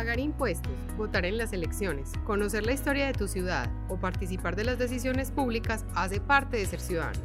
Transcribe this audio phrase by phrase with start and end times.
[0.00, 4.64] Pagar impuestos, votar en las elecciones, conocer la historia de tu ciudad o participar de
[4.64, 7.20] las decisiones públicas hace parte de ser ciudadanos.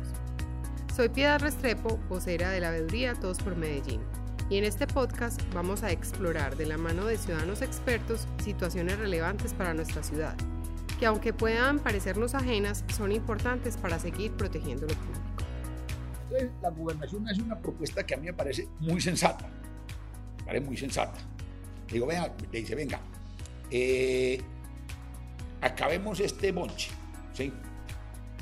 [0.93, 4.01] Soy Piedad Restrepo, vocera de la veeduría Todos por Medellín,
[4.49, 9.53] y en este podcast vamos a explorar de la mano de ciudadanos expertos situaciones relevantes
[9.53, 10.35] para nuestra ciudad,
[10.99, 15.21] que aunque puedan parecernos ajenas, son importantes para seguir protegiendo lo público.
[16.23, 19.47] Entonces, la gobernación hace una propuesta que a mí me parece muy sensata,
[20.39, 21.34] me parece muy sensata
[21.93, 22.99] digo, venga, le dice, venga,
[23.69, 24.41] eh,
[25.61, 26.91] acabemos este bonche,
[27.33, 27.51] ¿sí?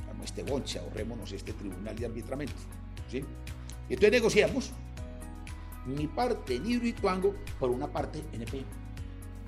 [0.01, 2.55] Acabemos este bonche, ahorrémonos este tribunal de arbitramiento,
[3.09, 3.23] ¿sí?
[3.89, 4.71] Y entonces negociamos
[5.85, 8.63] mi parte en Hidroituango por una parte NP.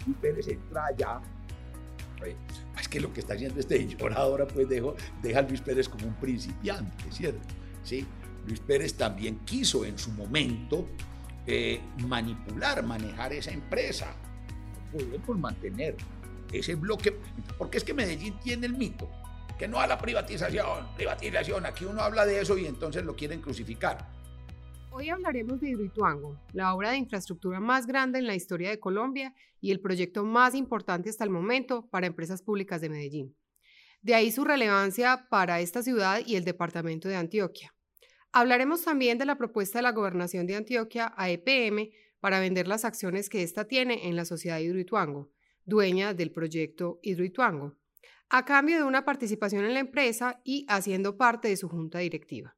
[0.08, 1.22] Y Pérez entra allá.
[2.80, 5.90] Es que lo que está haciendo este señor ahora pues dejo, deja a Luis Pérez
[5.90, 7.42] como un principiante, ¿cierto?
[7.84, 8.06] ¿Sí?
[8.48, 10.88] Luis Pérez también quiso en su momento
[11.48, 14.14] eh, manipular, manejar esa empresa.
[14.92, 15.96] Podemos mantener
[16.52, 17.18] ese bloque,
[17.58, 19.10] porque es que Medellín tiene el mito,
[19.58, 23.42] que no a la privatización, privatización, aquí uno habla de eso y entonces lo quieren
[23.42, 24.08] crucificar.
[24.92, 29.34] Hoy hablaremos de Hidroituango, la obra de infraestructura más grande en la historia de Colombia
[29.60, 33.36] y el proyecto más importante hasta el momento para empresas públicas de Medellín.
[34.02, 37.75] De ahí su relevancia para esta ciudad y el departamento de Antioquia.
[38.38, 42.84] Hablaremos también de la propuesta de la gobernación de Antioquia a EPM para vender las
[42.84, 45.32] acciones que ésta tiene en la sociedad Hidroituango,
[45.64, 47.78] dueña del proyecto Hidroituango,
[48.28, 52.58] a cambio de una participación en la empresa y haciendo parte de su junta directiva.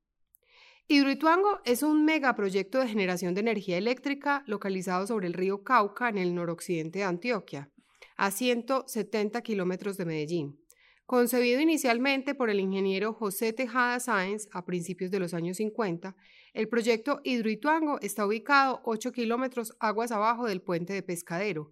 [0.88, 6.18] Hidroituango es un megaproyecto de generación de energía eléctrica localizado sobre el río Cauca en
[6.18, 7.70] el noroccidente de Antioquia,
[8.16, 10.60] a 170 kilómetros de Medellín.
[11.08, 16.18] Concebido inicialmente por el ingeniero José Tejada Sáenz a principios de los años 50,
[16.54, 21.72] el proyecto Hidroituango está ubicado 8 kilómetros aguas abajo del puente de Pescadero,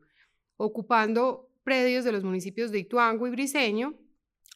[0.56, 3.96] ocupando predios de los municipios de Ituango y Briseño,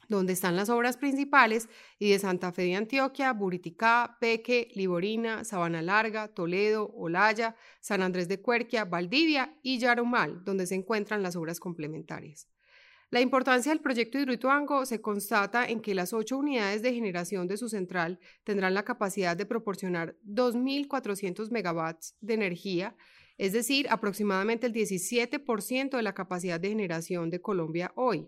[0.08, 1.68] donde están las obras principales,
[2.00, 8.30] y de Santa Fe de Antioquia, Buriticá, Peque, Liborina, Sabana Larga, Toledo, Olaya, San Andrés
[8.30, 12.48] de Cuerquia, Valdivia y Yarumal, donde se encuentran las obras complementarias.
[13.12, 17.58] La importancia del proyecto Hidroituango se constata en que las ocho unidades de generación de
[17.58, 22.96] su central tendrán la capacidad de proporcionar 2.400 megawatts de energía,
[23.40, 28.28] es decir, aproximadamente el 17% de la capacidad de generación de Colombia hoy,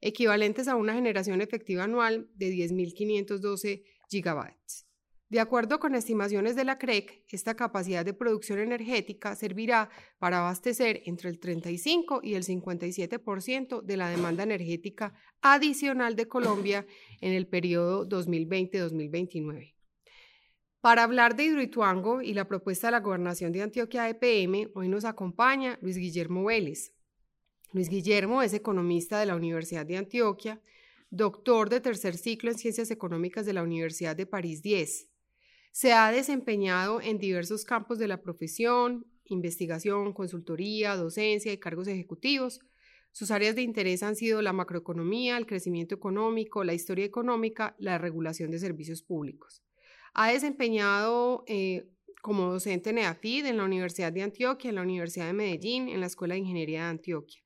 [0.00, 4.86] equivalentes a una generación efectiva anual de 10.512 gigawatts.
[5.30, 11.02] De acuerdo con estimaciones de la CREC, esta capacidad de producción energética servirá para abastecer
[11.06, 16.86] entre el 35 y el 57% de la demanda energética adicional de Colombia
[17.20, 19.74] en el periodo 2020-2029.
[20.82, 25.06] Para hablar de Hidroituango y la propuesta de la gobernación de Antioquia EPM, hoy nos
[25.06, 26.92] acompaña Luis Guillermo Vélez.
[27.72, 30.60] Luis Guillermo es economista de la Universidad de Antioquia,
[31.08, 35.13] doctor de tercer ciclo en Ciencias Económicas de la Universidad de París 10
[35.74, 42.60] se ha desempeñado en diversos campos de la profesión, investigación, consultoría, docencia y cargos ejecutivos.
[43.10, 47.98] Sus áreas de interés han sido la macroeconomía, el crecimiento económico, la historia económica, la
[47.98, 49.64] regulación de servicios públicos.
[50.12, 51.88] Ha desempeñado eh,
[52.22, 55.98] como docente en EAFID en la Universidad de Antioquia, en la Universidad de Medellín, en
[55.98, 57.43] la Escuela de Ingeniería de Antioquia.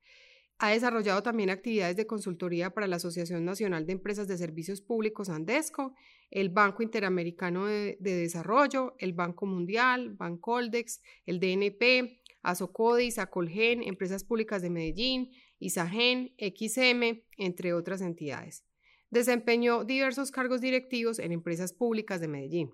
[0.61, 5.29] Ha desarrollado también actividades de consultoría para la Asociación Nacional de Empresas de Servicios Públicos
[5.29, 5.95] Andesco,
[6.33, 14.61] el Banco Interamericano de, Desarrollo, el Banco Mundial, Bancoldex, el DNP, Asocodis, Acolgen, Empresas Públicas
[14.61, 15.31] de Medellín,
[15.61, 18.65] Isagen, XM, entre otras entidades.
[19.11, 22.73] Desempeñó diversos cargos directivos en empresas públicas de Medellín.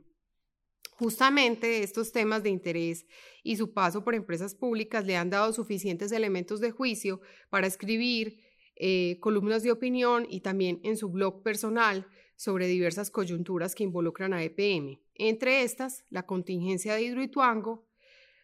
[0.93, 3.07] Justamente estos temas de interés
[3.43, 8.41] y su paso por empresas públicas le han dado suficientes elementos de juicio para escribir
[8.77, 12.07] eh, columnas de opinión y también en su blog personal
[12.37, 17.87] sobre diversas coyunturas que involucran a EPM, entre estas la contingencia de Hidroituango,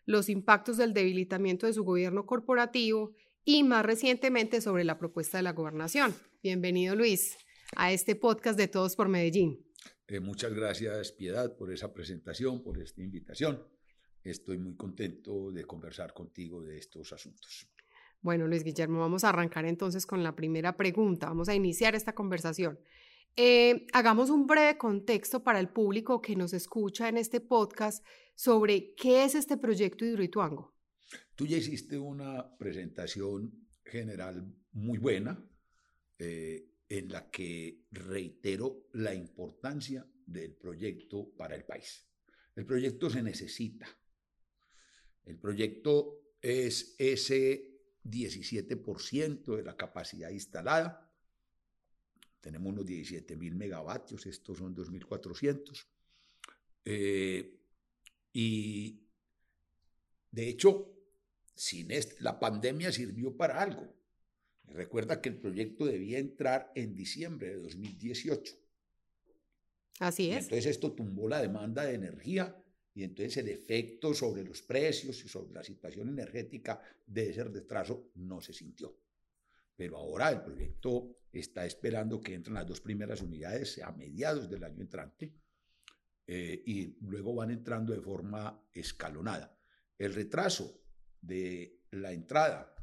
[0.05, 3.13] los impactos del debilitamiento de su gobierno corporativo
[3.45, 6.15] y más recientemente sobre la propuesta de la gobernación.
[6.43, 7.37] Bienvenido Luis
[7.77, 9.65] a este podcast de Todos por Medellín.
[10.07, 13.63] Eh, muchas gracias, Piedad, por esa presentación, por esta invitación.
[14.23, 17.69] Estoy muy contento de conversar contigo de estos asuntos.
[18.21, 21.27] Bueno, Luis Guillermo, vamos a arrancar entonces con la primera pregunta.
[21.27, 22.79] Vamos a iniciar esta conversación.
[23.37, 28.95] Eh, hagamos un breve contexto para el público que nos escucha en este podcast sobre
[28.95, 30.75] qué es este proyecto Hidroituango.
[31.35, 35.43] Tú ya hiciste una presentación general muy buena.
[36.19, 42.05] Eh, en la que reitero la importancia del proyecto para el país.
[42.57, 43.89] El proyecto se necesita.
[45.25, 51.09] El proyecto es ese 17% de la capacidad instalada.
[52.41, 55.87] Tenemos unos 17 mil megavatios, estos son 2.400.
[56.87, 57.57] Eh,
[58.33, 59.07] y
[60.33, 60.93] de hecho,
[61.55, 61.89] sin
[62.19, 64.00] la pandemia sirvió para algo.
[64.71, 68.55] Recuerda que el proyecto debía entrar en diciembre de 2018.
[69.99, 70.45] Así es.
[70.45, 72.57] entonces esto tumbó la demanda de energía
[72.95, 78.11] y entonces el efecto sobre los precios y sobre la situación energética de ese retraso
[78.15, 78.97] no se sintió.
[79.77, 84.65] Pero ahora el proyecto está esperando que entren las dos primeras unidades a mediados del
[84.65, 85.35] año entrante
[86.27, 89.57] eh, y luego van entrando de forma escalonada.
[89.99, 90.81] El retraso
[91.21, 92.75] de la entrada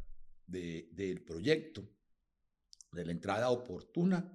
[0.47, 1.87] del proyecto,
[2.91, 4.33] de la entrada oportuna,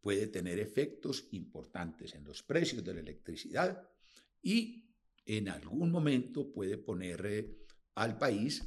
[0.00, 3.86] puede tener efectos importantes en los precios de la electricidad
[4.40, 4.88] y
[5.26, 7.58] en algún momento puede poner eh,
[7.96, 8.64] al país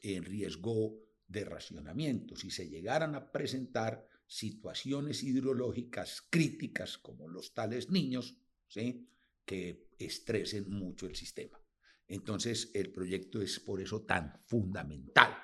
[0.00, 0.96] en riesgo
[1.26, 2.36] de racionamiento.
[2.36, 8.36] Si se llegaran a presentar situaciones hidrológicas críticas como los tales niños,
[8.68, 9.08] ¿sí?
[9.44, 11.60] que estresen mucho el sistema.
[12.06, 15.36] Entonces, el proyecto es por eso tan fundamental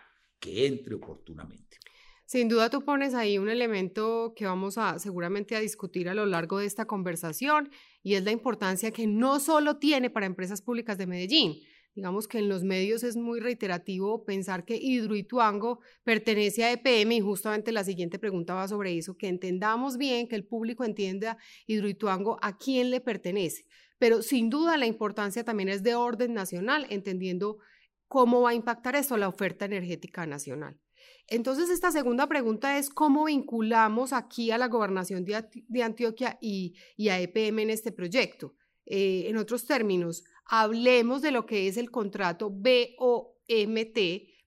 [0.44, 1.79] que entre oportunamente.
[2.26, 6.26] Sin duda tú pones ahí un elemento que vamos a seguramente a discutir a lo
[6.26, 7.70] largo de esta conversación
[8.02, 11.61] y es la importancia que no solo tiene para empresas públicas de Medellín.
[11.94, 17.20] Digamos que en los medios es muy reiterativo pensar que Hidroituango pertenece a EPM y
[17.20, 22.38] justamente la siguiente pregunta va sobre eso, que entendamos bien, que el público entienda Hidroituango
[22.43, 23.64] a quién le pertenece.
[23.99, 27.58] Pero sin duda la importancia también es de orden nacional, entendiendo
[28.08, 30.78] cómo va a impactar esto la oferta energética nacional.
[31.26, 36.74] Entonces, esta segunda pregunta es cómo vinculamos aquí a la gobernación de, Antioquia y,
[37.08, 38.54] a EPM en este proyecto.
[38.86, 43.98] Eh, en otros términos, hablemos de lo que es el contrato BOMT,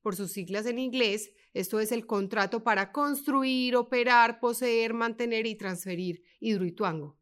[0.02, 1.32] por sus siglas en inglés.
[1.54, 7.18] Esto es el contrato para construir, operar, poseer, mantener y transferir Hidroituango.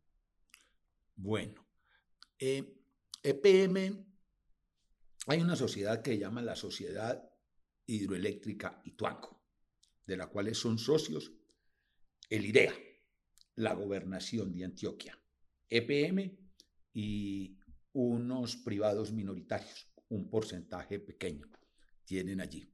[1.15, 1.65] Bueno,
[2.37, 4.05] EPM, eh, e
[5.25, 7.29] hay una sociedad que llama la Sociedad
[7.85, 9.35] Hidroeléctrica Ituango
[10.05, 11.31] de la cual son socios
[12.29, 12.73] el IDEA,
[13.55, 15.19] la gobernación de Antioquia,
[15.69, 16.37] EPM
[16.93, 17.57] y
[17.93, 21.47] unos privados minoritarios, un porcentaje pequeño
[22.03, 22.71] tienen allí.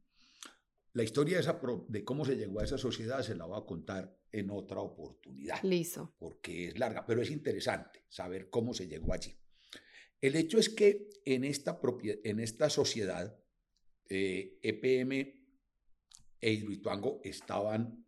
[0.94, 3.66] La historia de, esa, de cómo se llegó a esa sociedad se la voy a
[3.66, 5.62] contar en otra oportunidad.
[5.64, 6.16] Listo.
[6.20, 9.41] Porque es larga, pero es interesante saber cómo se llegó allí.
[10.22, 11.80] El hecho es que en esta,
[12.24, 13.36] en esta sociedad,
[14.08, 15.38] EPM eh,
[16.40, 18.06] e e Hidroituango estaban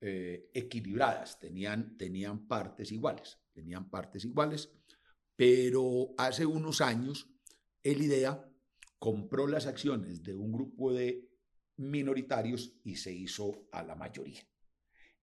[0.00, 4.70] eh, equilibradas, tenían, tenían partes iguales, tenían partes iguales,
[5.36, 7.30] pero hace unos años
[7.82, 8.50] el IDEA
[8.98, 11.28] compró las acciones de un grupo de
[11.76, 14.46] minoritarios y se hizo a la mayoría,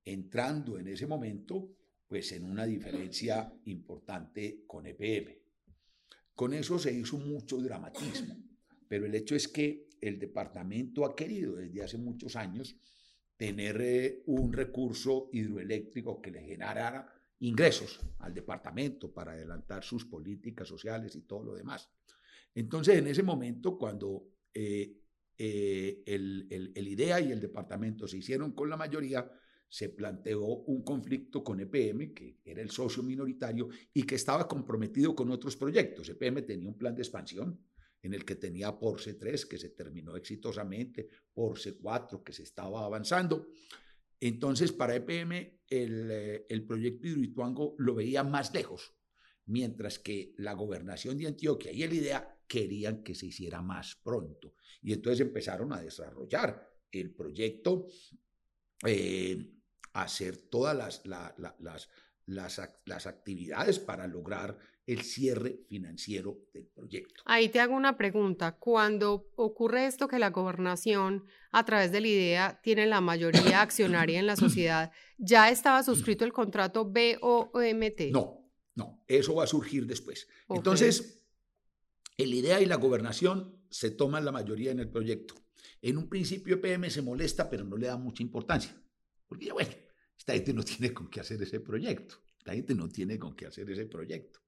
[0.05, 1.75] entrando en ese momento
[2.07, 5.40] pues en una diferencia importante con EPM.
[6.35, 8.35] Con eso se hizo mucho dramatismo,
[8.87, 12.75] pero el hecho es que el departamento ha querido desde hace muchos años
[13.37, 20.67] tener eh, un recurso hidroeléctrico que le generara ingresos al departamento para adelantar sus políticas
[20.67, 21.89] sociales y todo lo demás.
[22.53, 24.93] Entonces, en ese momento, cuando eh,
[25.37, 29.27] eh, el, el, IDEA y el departamento se hicieron con la mayoría,
[29.71, 35.15] se planteó un conflicto con EPM, que era el socio minoritario y que estaba comprometido
[35.15, 36.09] con otros proyectos.
[36.09, 37.57] EPM tenía un plan de expansión,
[38.01, 42.83] en el que tenía Porsche 3, que se terminó exitosamente, Porsche 4, que se estaba
[42.83, 43.47] avanzando.
[44.19, 48.93] Entonces, para EPM, el, eh, el proyecto Hidroituango lo veía más lejos,
[49.45, 54.53] mientras que la gobernación de Antioquia y el IDEA querían que se hiciera más pronto.
[54.81, 57.87] Y entonces empezaron a desarrollar el proyecto,
[58.85, 59.60] eh,
[59.93, 61.89] hacer todas las, las,
[62.25, 64.57] las, las actividades para lograr
[64.87, 67.21] el cierre financiero del proyecto.
[67.25, 68.57] Ahí te hago una pregunta.
[68.57, 74.19] Cuando ocurre esto que la gobernación, a través de la idea, tiene la mayoría accionaria
[74.19, 78.11] en la sociedad, ¿ya estaba suscrito el contrato BOMT?
[78.11, 80.27] No, no, eso va a surgir después.
[80.49, 81.23] Entonces,
[82.17, 85.35] el IDEA y la gobernación se toman la mayoría en el proyecto.
[85.81, 88.75] En un principio EPM se molesta, pero no le da mucha importancia.
[89.31, 89.71] Porque, bueno,
[90.17, 92.15] esta gente no tiene con qué hacer ese proyecto.
[92.37, 94.41] Esta gente no tiene con qué hacer ese proyecto.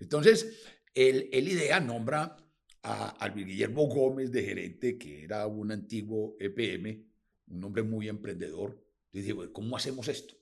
[0.00, 2.34] Entonces, el, IDEA nombra
[2.82, 7.04] a, Guillermo Gómez de gerente, que era un antiguo EPM,
[7.48, 8.82] un hombre muy emprendedor.
[9.12, 10.34] Y digo, ¿cómo hacemos esto?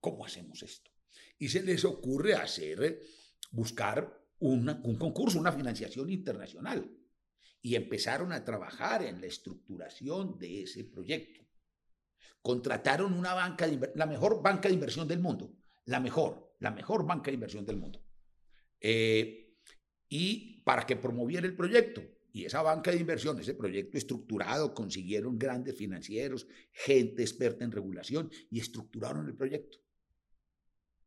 [0.00, 0.90] ¿Cómo hacemos esto?
[1.38, 3.02] Y se les ocurre hacer,
[3.50, 6.90] buscar un concurso, una financiación internacional.
[7.60, 11.45] y empezaron a trabajar en la estructuración de ese proyecto.
[12.42, 15.52] Contrataron una banca, de, la mejor banca de inversión del mundo,
[15.84, 18.04] la mejor, la mejor banca de inversión del mundo.
[18.80, 19.56] Eh,
[20.08, 22.02] y para que promoviera el proyecto.
[22.32, 28.30] Y esa banca de inversión, ese proyecto estructurado, consiguieron grandes financieros, gente experta en regulación
[28.50, 29.78] y estructuraron el proyecto.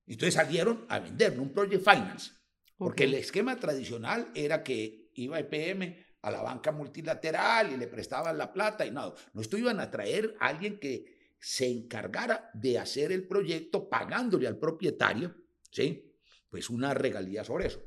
[0.08, 2.32] Entonces salieron a vender un project finance,
[2.78, 8.38] porque el esquema tradicional era que iba EPM a la banca multilateral y le prestaban
[8.38, 9.14] la plata y nada.
[9.34, 14.48] No, esto iban a traer a alguien que se encargara de hacer el proyecto pagándole
[14.48, 15.36] al propietario,
[15.72, 16.14] ¿sí?
[16.50, 17.82] Pues una regalía sobre eso.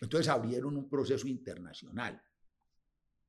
[0.00, 2.22] Entonces abrieron un proceso internacional.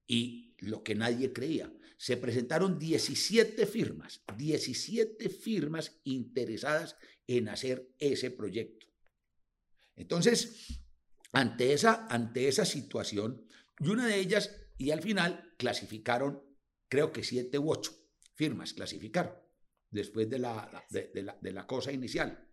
[0.08, 6.96] Y lo que nadie creía, se presentaron 17 firmas, 17 firmas interesadas
[7.28, 8.88] en hacer ese proyecto.
[9.96, 10.80] Entonces,
[11.34, 13.47] ante esa, ante esa situación,
[13.80, 16.44] y una de ellas, y al final clasificaron,
[16.90, 17.92] creo que siete u ocho
[18.36, 19.34] firmas clasificaron,
[19.90, 22.48] después de la, de, la, cosa inicial.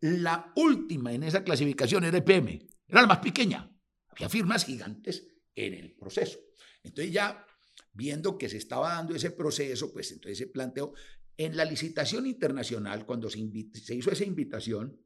[0.00, 3.70] La última en esa clasificación era EPM, era la más pequeña.
[4.08, 6.38] Había firmas gigantes en el proceso.
[6.82, 7.44] Entonces ya
[7.92, 10.94] viendo que se estaba dando ese proceso, pues entonces se planteó,
[11.36, 13.38] en la licitación internacional, cuando se,
[13.72, 15.00] se hizo esa invitación,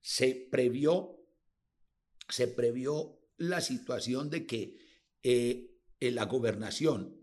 [0.00, 1.16] se previó,
[2.28, 4.83] se previó la situación de que
[5.24, 7.18] eh, en la gobernación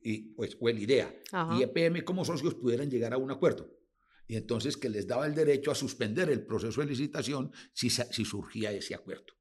[0.00, 1.14] y, pues, o el IDEA
[1.58, 3.76] y EPM como socios pudieran llegar a un acuerdo.
[4.26, 8.24] Y entonces que les daba el derecho a suspender el proceso de licitación si, si
[8.24, 9.34] surgía ese acuerdo.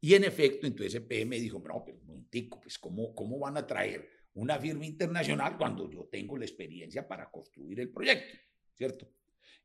[0.00, 3.66] Y en efecto, entonces EPM dijo, no, pero un momentico, pues ¿cómo, ¿cómo van a
[3.66, 8.38] traer una firma internacional cuando yo tengo la experiencia para construir el proyecto?
[8.74, 9.12] ¿Cierto?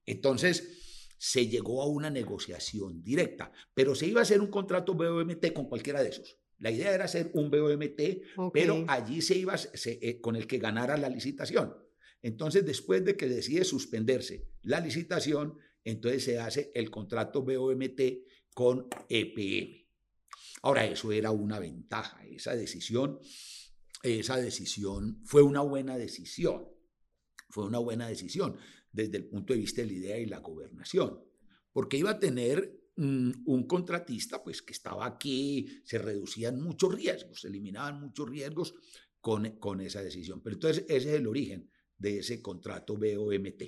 [0.06, 5.54] Entonces se llegó a una negociación directa, pero se iba a hacer un contrato BOMT
[5.54, 6.38] con cualquiera de esos.
[6.60, 10.98] La idea era hacer un BOMT, pero allí se iba eh, con el que ganara
[10.98, 11.76] la licitación.
[12.22, 18.02] Entonces, después de que decide suspenderse la licitación, entonces se hace el contrato BOMT
[18.54, 19.88] con EPM.
[20.64, 23.20] Ahora, eso era una ventaja, esa decisión,
[24.02, 26.68] esa decisión fue una buena decisión,
[27.50, 28.58] fue una buena decisión
[28.92, 31.24] desde el punto de vista de la idea y la gobernación,
[31.72, 37.48] porque iba a tener un contratista pues que estaba aquí, se reducían muchos riesgos, se
[37.48, 38.76] eliminaban muchos riesgos
[39.22, 40.42] con, con esa decisión.
[40.42, 43.64] Pero entonces ese es el origen de ese contrato BOMT.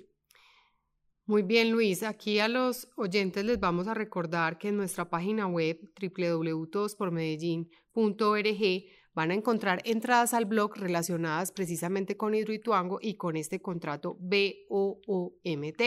[1.25, 2.01] Muy bien, Luis.
[2.01, 9.31] Aquí a los oyentes les vamos a recordar que en nuestra página web www.todospormedellin.org van
[9.31, 15.81] a encontrar entradas al blog relacionadas precisamente con Hidroituango y con este contrato BOOMT.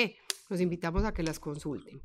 [0.48, 2.02] Los invitamos a que las consulten.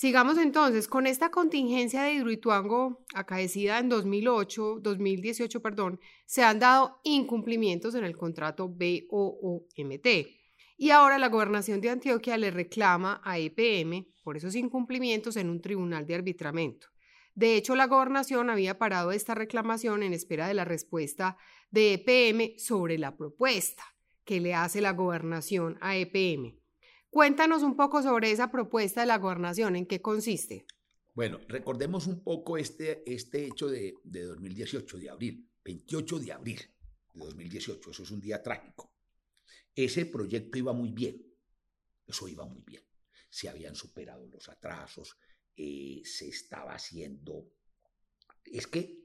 [0.00, 7.02] Sigamos entonces con esta contingencia de Hidroituango acaecida en 2008, 2018, perdón, se han dado
[7.04, 10.06] incumplimientos en el contrato BOOMT.
[10.78, 15.60] Y ahora la gobernación de Antioquia le reclama a EPM por esos incumplimientos en un
[15.60, 16.86] tribunal de arbitramiento.
[17.34, 21.36] De hecho, la gobernación había parado esta reclamación en espera de la respuesta
[21.70, 23.84] de EPM sobre la propuesta
[24.24, 26.59] que le hace la gobernación a EPM.
[27.10, 30.64] Cuéntanos un poco sobre esa propuesta de la gobernación, ¿en qué consiste?
[31.12, 36.60] Bueno, recordemos un poco este, este hecho de, de 2018, de abril, 28 de abril
[37.14, 38.92] de 2018, eso es un día trágico.
[39.74, 41.20] Ese proyecto iba muy bien,
[42.06, 42.82] eso iba muy bien.
[43.28, 45.16] Se habían superado los atrasos,
[45.56, 47.50] eh, se estaba haciendo...
[48.44, 49.00] Es que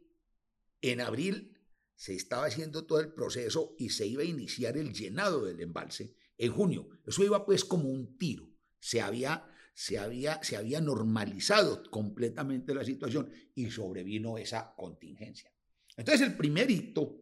[0.81, 1.59] en abril
[1.95, 6.15] se estaba haciendo todo el proceso y se iba a iniciar el llenado del embalse
[6.37, 6.89] en junio.
[7.05, 8.47] Eso iba pues como un tiro.
[8.79, 15.51] Se había, se había, se había normalizado completamente la situación y sobrevino esa contingencia.
[15.97, 17.21] Entonces el primer hito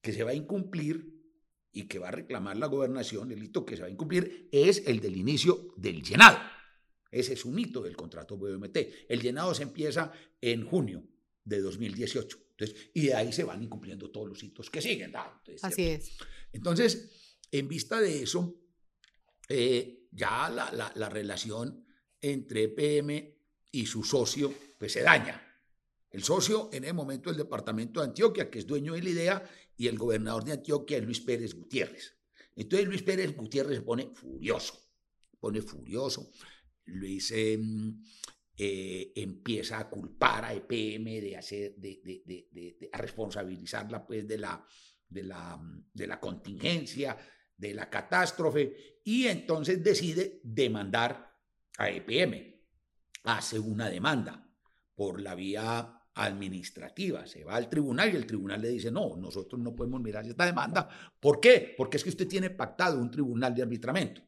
[0.00, 1.18] que se va a incumplir
[1.72, 4.84] y que va a reclamar la gobernación, el hito que se va a incumplir, es
[4.86, 6.38] el del inicio del llenado.
[7.10, 8.76] Ese es un hito del contrato BMT.
[9.08, 11.04] El llenado se empieza en junio
[11.44, 12.38] de 2018.
[12.50, 15.12] Entonces, y de ahí se van incumpliendo todos los hitos que siguen.
[15.62, 16.18] Así es.
[16.52, 18.60] Entonces, en vista de eso,
[19.48, 21.86] eh, ya la, relación
[22.20, 23.38] entre PM
[23.70, 25.44] y su socio pues se daña.
[26.10, 29.50] El socio en el momento el departamento de Antioquia, que es dueño de la idea,
[29.76, 32.16] y el gobernador de Antioquia es Luis Pérez Gutiérrez.
[32.56, 34.74] Entonces Luis Pérez Gutiérrez se pone furioso,
[35.38, 36.30] pone furioso.
[36.86, 38.02] Luis em,
[38.56, 44.66] eh, empieza a culpar a EPM de hacer, de, a responsabilizarla pues de la,
[45.08, 45.60] de la,
[45.92, 47.16] de la contingencia,
[47.58, 51.36] de la catástrofe y entonces decide demandar
[51.76, 52.56] a EPM.
[53.24, 54.48] Hace una demanda
[54.94, 57.26] por la vía administrativa.
[57.26, 60.46] Se va al tribunal y el tribunal le dice, no, nosotros no podemos mirar esta
[60.46, 60.88] demanda.
[61.20, 61.74] ¿Por qué?
[61.76, 64.22] Porque es que usted tiene pactado un tribunal de arbitramiento.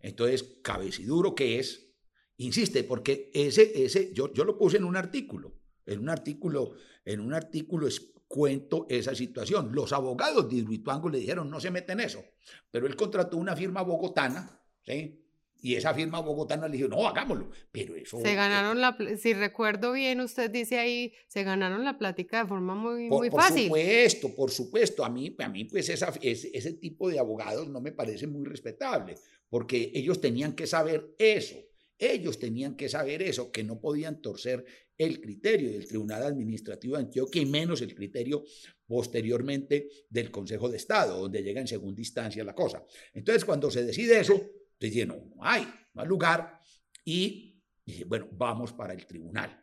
[0.00, 1.94] Entonces, cabeciduro que es,
[2.38, 5.54] insiste, porque ese, ese, yo, yo lo puse en un artículo,
[5.86, 6.74] en un artículo,
[7.04, 7.86] en un artículo
[8.32, 9.72] cuento esa situación.
[9.74, 12.24] Los abogados de Hidroituango le dijeron, no se mete en eso,
[12.70, 15.18] pero él contrató una firma bogotana, ¿sí?
[15.60, 17.50] Y esa firma bogotana le dijo, no, hagámoslo.
[17.70, 18.18] Pero eso...
[18.20, 22.74] Se ganaron la, si recuerdo bien, usted dice ahí, se ganaron la plática de forma
[22.74, 23.68] muy, muy fácil.
[23.68, 25.04] Por supuesto, por supuesto.
[25.04, 28.44] A mí, a mí pues esa, ese, ese tipo de abogados no me parece muy
[28.44, 29.14] respetable,
[29.50, 31.56] porque ellos tenían que saber eso.
[32.04, 34.64] Ellos tenían que saber eso, que no podían torcer
[34.98, 38.44] el criterio del Tribunal Administrativo de Antioquia y menos el criterio
[38.86, 42.84] posteriormente del Consejo de Estado, donde llega en segunda instancia la cosa.
[43.14, 44.34] Entonces, cuando se decide eso,
[44.78, 46.58] entonces no, no hay, no lugar.
[47.04, 47.62] Y
[48.06, 49.62] bueno, vamos para el tribunal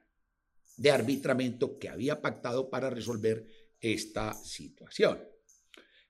[0.78, 3.46] de arbitramiento que había pactado para resolver
[3.82, 5.22] esta situación.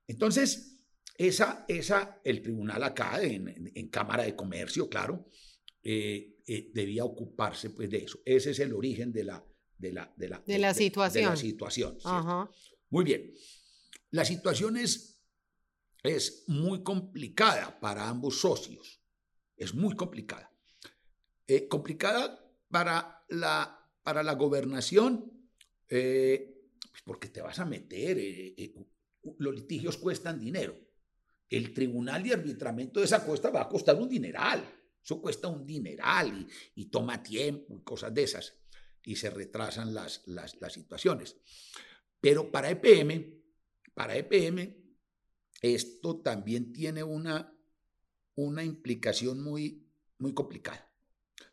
[0.05, 0.79] Entonces,
[1.19, 5.27] esa, esa, el tribunal acá, en, Cámara de Comercio, claro,
[5.83, 8.19] eh, eh, debía ocuparse pues de eso.
[8.25, 9.45] Ese es el origen de la,
[9.77, 11.25] de la, de la, de, la situación.
[11.25, 11.97] De la situación
[12.89, 13.33] Muy bien.
[14.11, 15.21] La situación es,
[16.03, 18.99] es muy complicada para ambos socios
[19.59, 20.51] es muy complicada.
[21.45, 25.31] Eh, complicada para la, para la gobernación,
[25.89, 28.17] eh, pues porque te vas a meter,
[29.37, 30.75] los litigios cuestan dinero.
[31.49, 34.63] El tribunal de arbitramiento de esa cuesta va a costar un dineral.
[35.03, 38.55] Eso cuesta un dineral y, toma tiempo y cosas de esas.
[39.03, 41.37] Y se retrasan las, las, las situaciones.
[42.21, 43.41] Pero para EPM,
[43.93, 44.75] para EPM,
[45.61, 47.55] esto también tiene una
[48.39, 49.85] una implicación muy,
[50.19, 50.89] muy complicada.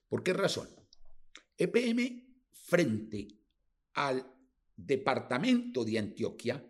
[0.09, 0.69] ¿Por qué razón?
[1.59, 3.27] EPM frente
[3.95, 4.25] al
[4.77, 6.65] departamento de Antioquia,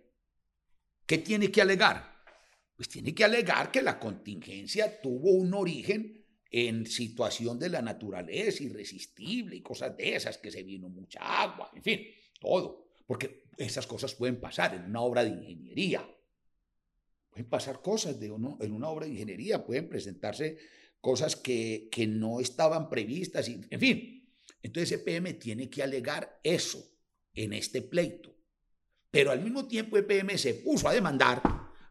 [1.04, 2.24] ¿qué tiene que alegar?
[2.74, 6.15] Pues tiene que alegar que la contingencia tuvo un origen
[6.50, 11.70] en situación de la naturaleza irresistible y cosas de esas, que se vino mucha agua,
[11.74, 12.00] en fin,
[12.40, 12.86] todo.
[13.06, 16.08] Porque esas cosas pueden pasar en una obra de ingeniería.
[17.30, 20.58] Pueden pasar cosas de uno, en una obra de ingeniería, pueden presentarse
[21.00, 24.28] cosas que, que no estaban previstas, y, en fin.
[24.62, 26.84] Entonces EPM tiene que alegar eso
[27.34, 28.34] en este pleito.
[29.10, 31.40] Pero al mismo tiempo EPM se puso a demandar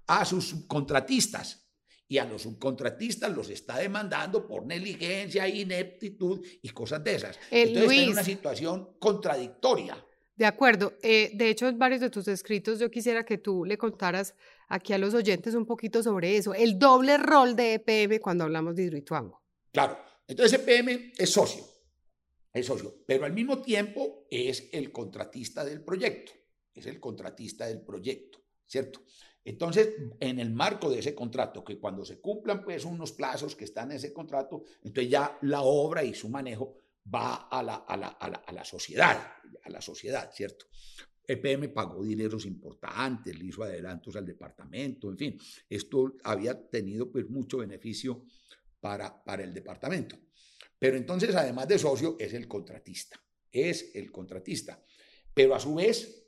[0.08, 1.65] a sus subcontratistas
[2.08, 7.38] y a los subcontratistas los está demandando por negligencia, ineptitud y cosas de esas.
[7.52, 10.06] Eh, Entonces está en una situación contradictoria.
[10.36, 10.98] De acuerdo.
[11.02, 14.36] Eh, de hecho, en varios de tus escritos yo quisiera que tú le contaras
[14.68, 18.76] aquí a los oyentes un poquito sobre eso, el doble rol de EPM cuando hablamos
[18.76, 19.42] de Hidroituango.
[19.72, 21.64] Claro, entonces EPM es socio,
[22.52, 26.34] es socio, pero al mismo tiempo es el contratista del proyecto,
[26.74, 29.02] es el contratista del proyecto, ¿cierto?
[29.46, 33.66] Entonces, en el marco de ese contrato, que cuando se cumplan pues unos plazos que
[33.66, 36.82] están en ese contrato, entonces ya la obra y su manejo
[37.14, 40.66] va a la, a la, a la, sociedad, a la sociedad, ¿cierto?
[41.28, 47.30] EPM pagó dineros importantes, le hizo adelantos al departamento, en fin, esto había tenido pues
[47.30, 48.26] mucho beneficio
[48.80, 50.18] para, para el departamento.
[50.80, 54.84] Pero entonces, además de socio, es el contratista, es el contratista.
[55.36, 56.26] Pero a su vez,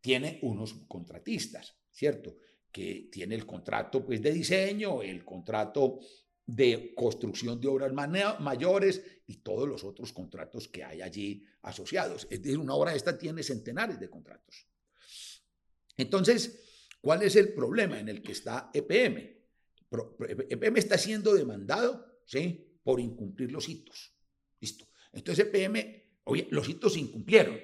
[0.00, 2.36] tiene unos contratistas, ¿cierto?
[2.76, 5.98] Que tiene el contrato pues, de diseño, el contrato
[6.44, 7.90] de construcción de obras
[8.38, 12.26] mayores y todos los otros contratos que hay allí asociados.
[12.28, 14.68] Es decir, una obra esta tiene centenares de contratos.
[15.96, 19.16] Entonces, ¿cuál es el problema en el que está EPM?
[20.50, 22.78] EPM está siendo demandado ¿sí?
[22.84, 24.12] por incumplir los hitos.
[24.60, 24.86] Listo.
[25.14, 27.58] Entonces EPM, oye, los hitos se incumplieron.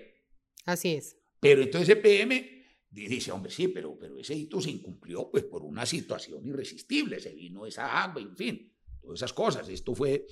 [0.65, 1.19] Así es.
[1.39, 2.62] Pero entonces EPM
[2.93, 7.35] dice, hombre, sí, pero, pero ese hito se incumplió pues por una situación irresistible, se
[7.35, 9.69] vino esa agua, en fin todas esas cosas.
[9.69, 10.27] Esto fue,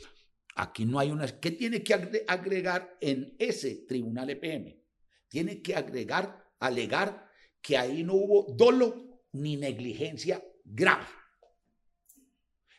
[0.54, 1.26] aquí no hay una...
[1.40, 1.94] ¿Qué tiene que
[2.26, 4.80] agregar en ese tribunal EPM?
[5.28, 7.28] Tiene que agregar, alegar
[7.60, 11.06] que ahí no hubo dolo ni negligencia grave.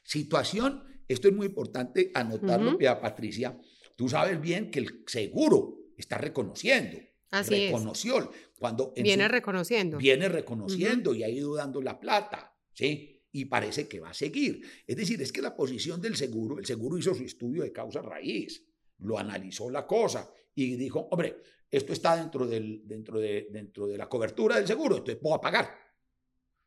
[0.03, 3.57] Situación, esto es muy importante anotarlo, Patricia.
[3.95, 6.97] Tú sabes bien que el seguro está reconociendo.
[7.31, 8.31] Así reconoció.
[8.59, 9.97] Cuando viene reconociendo.
[9.97, 12.55] Viene reconociendo y ha ido dando la plata.
[12.73, 13.21] ¿sí?
[13.31, 14.61] y parece que va a seguir.
[14.85, 18.01] Es decir, es que la posición del seguro, el seguro hizo su estudio de causa
[18.01, 18.65] raíz,
[18.99, 21.37] lo analizó la cosa y dijo, hombre,
[21.69, 25.69] esto está dentro, del, dentro, de, dentro de la cobertura del seguro, entonces puedo pagar.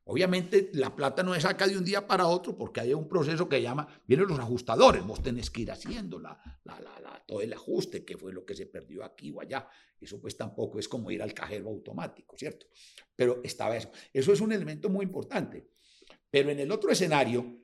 [0.07, 3.49] Obviamente la plata no se saca de un día para otro porque hay un proceso
[3.49, 6.39] que llama, vienen los ajustadores, vos tenés que ir haciendo la,
[7.27, 9.67] todo el ajuste, que fue lo que se perdió aquí o allá.
[9.99, 12.67] Eso pues tampoco es como ir al cajero automático, ¿cierto?
[13.17, 13.91] Pero estaba eso.
[14.13, 15.71] Eso es un elemento muy importante.
[16.31, 17.59] Pero en el otro escenario,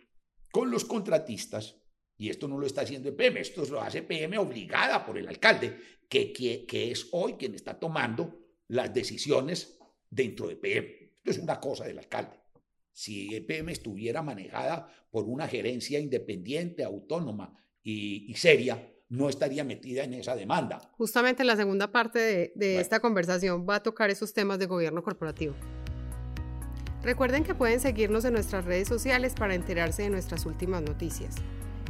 [0.51, 1.77] con los contratistas,
[2.17, 5.79] y esto no lo está haciendo PM, esto lo hace PM obligada por el alcalde,
[6.09, 11.10] que, que, que es hoy quien está tomando las decisiones dentro de PM.
[11.23, 12.41] Esto es una cosa del alcalde.
[12.93, 20.15] Si EPM estuviera manejada por una gerencia independiente, autónoma y, seria, no estaría metida en
[20.15, 20.81] esa demanda.
[20.93, 25.03] Justamente en la segunda parte de, esta conversación va a tocar esos temas de gobierno
[25.03, 25.55] corporativo.
[27.03, 31.37] Recuerden que pueden seguirnos en nuestras redes sociales para enterarse de nuestras últimas noticias.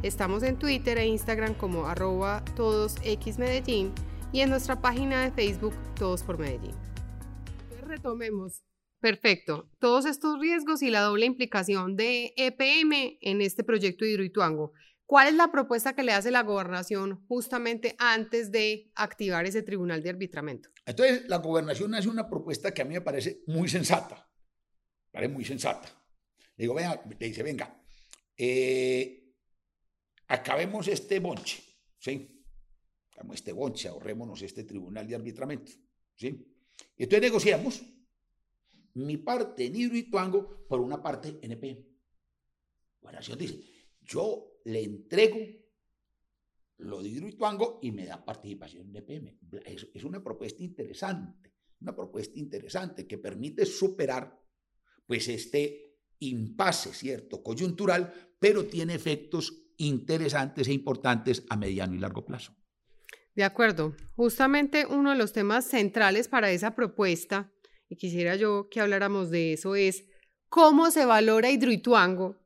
[0.03, 3.93] Estamos en Twitter e Instagram como arroba todosxmedellín
[4.33, 6.75] y en nuestra página de Facebook Todos por Medellín.
[7.87, 8.63] Retomemos
[9.01, 9.71] Perfecto.
[9.79, 14.73] Todos estos riesgos y la doble implicación de EPM en este proyecto de Hidroituango.
[15.07, 20.03] ¿Cuál es la propuesta que le hace la gobernación justamente antes de activar ese tribunal
[20.03, 20.69] de arbitramiento?
[20.87, 24.31] Entonces, la gobernación hace una propuesta que a mí me parece muy sensata.
[25.11, 25.89] Parece muy sensata.
[26.57, 27.83] Le digo, venga, le dice, venga,
[28.37, 29.35] eh,
[30.29, 31.61] acabemos este bonche,
[31.99, 32.45] ¿sí?
[33.11, 35.73] Acabemos este bonche, ahorrémonos este tribunal de arbitramiento,
[36.15, 36.47] ¿sí?
[36.97, 37.83] Y entonces negociamos
[38.95, 41.87] mi parte en Hidroituango por una parte en EPM.
[43.01, 43.61] Gobernación dice,
[44.03, 45.39] yo le entrego
[46.79, 49.39] lo de Hidroituango y me da participación en EPM.
[49.65, 54.41] Es, es una propuesta interesante, una propuesta interesante que permite superar
[55.07, 57.43] pues este impasse, ¿cierto?
[57.43, 62.55] Coyuntural, pero tiene efectos interesantes e importantes a mediano y largo plazo.
[63.35, 63.95] De acuerdo.
[64.17, 67.53] Justamente uno de los temas centrales para esa propuesta
[67.91, 70.05] y quisiera yo que habláramos de eso, es
[70.49, 72.37] cómo se valora Hidroituango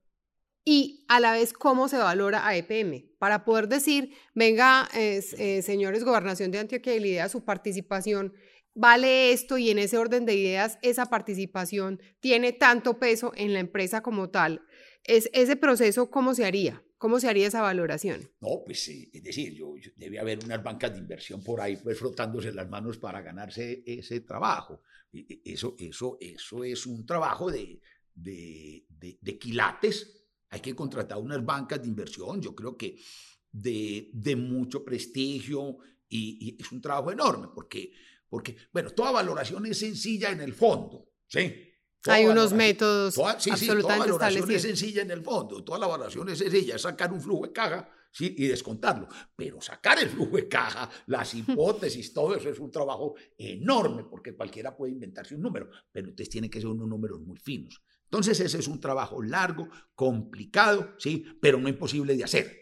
[0.65, 6.03] y a la vez cómo se valora a EPM, para poder decir, venga, eh, señores
[6.03, 8.33] Gobernación de Antioquia y la idea, su participación
[8.75, 13.61] vale esto y en ese orden de ideas esa participación tiene tanto peso en la
[13.61, 14.63] empresa como tal.
[15.05, 16.83] Es, ese proceso, ¿cómo se haría?
[17.05, 18.31] ¿Cómo se haría esa valoración?
[18.41, 22.51] No, pues es decir, yo, debe haber unas bancas de inversión por ahí pues frotándose
[22.51, 24.81] las manos para ganarse ese trabajo.
[25.13, 27.79] Eso, eso, eso es un trabajo de,
[28.15, 28.87] de,
[29.21, 30.29] de, quilates.
[30.49, 32.97] Hay que contratar unas bancas de inversión, yo creo que
[33.53, 35.77] de, de mucho prestigio
[36.09, 37.93] y, es un trabajo enorme porque,
[38.31, 41.53] porque, bueno, toda valoración es sencilla en el fondo, ¿sí?
[42.07, 45.87] Hay unos métodos toda, sí, sí, toda valoración es sencilla en el fondo, toda la
[45.87, 48.35] valoración es sencilla, es sacar un flujo de caja ¿sí?
[48.39, 49.09] y descontarlo.
[49.37, 54.35] Pero sacar el flujo de caja, las hipótesis, todo eso es un trabajo enorme, porque
[54.35, 57.83] cualquiera puede inventarse un número, pero entonces tiene que ser unos números muy finos.
[58.05, 61.25] Entonces ese es un trabajo largo, complicado, ¿sí?
[61.41, 62.61] pero no imposible de hacer.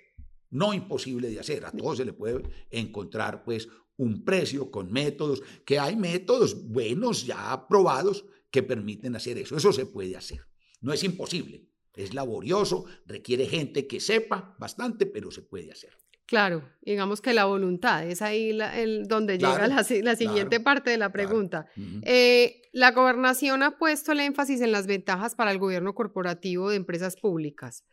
[0.51, 1.65] No imposible de hacer.
[1.65, 7.27] A todo se le puede encontrar pues un precio con métodos, que hay métodos buenos
[7.27, 9.57] ya probados que permiten hacer eso.
[9.57, 10.41] Eso se puede hacer.
[10.81, 11.65] No es imposible,
[11.97, 15.91] es laborioso, requiere gente que sepa bastante, pero se puede hacer.
[16.27, 19.85] Claro, digamos que la voluntad es ahí el, donde llega la,
[20.17, 21.67] siguiente parte de la pregunta.
[22.03, 26.77] Eh, la gobernación ha puesto el énfasis en las ventajas para el gobierno corporativo de
[26.77, 27.85] empresas públicas,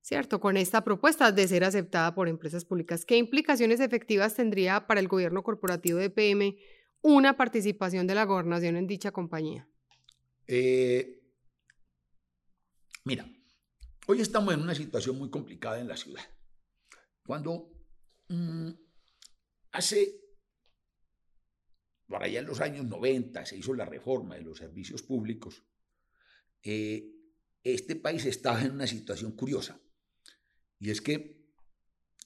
[0.00, 0.40] ¿cierto?
[0.40, 5.06] Con esta propuesta de ser aceptada por empresas públicas, ¿qué implicaciones efectivas tendría para el
[5.06, 6.56] gobierno corporativo de PM
[7.00, 9.68] una participación de la gobernación en dicha compañía?
[10.46, 11.22] Eh,
[13.04, 13.26] mira,
[14.06, 16.24] hoy estamos en una situación muy complicada en la ciudad.
[17.26, 17.72] Cuando
[18.28, 18.70] mm,
[19.72, 20.20] hace,
[22.06, 25.64] por allá en los años 90, se hizo la reforma de los servicios públicos,
[26.62, 27.10] eh,
[27.62, 29.80] este país estaba en una situación curiosa.
[30.78, 31.42] Y es que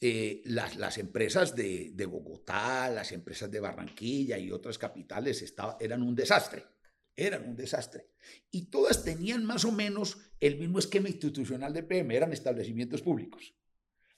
[0.00, 6.77] eh, las, empresas de, Bogotá, las empresas de Barranquilla y otras capitales eran un desastre
[7.18, 8.06] eran un desastre.
[8.50, 13.54] Y todas tenían más o menos el mismo esquema institucional de PM, eran establecimientos públicos.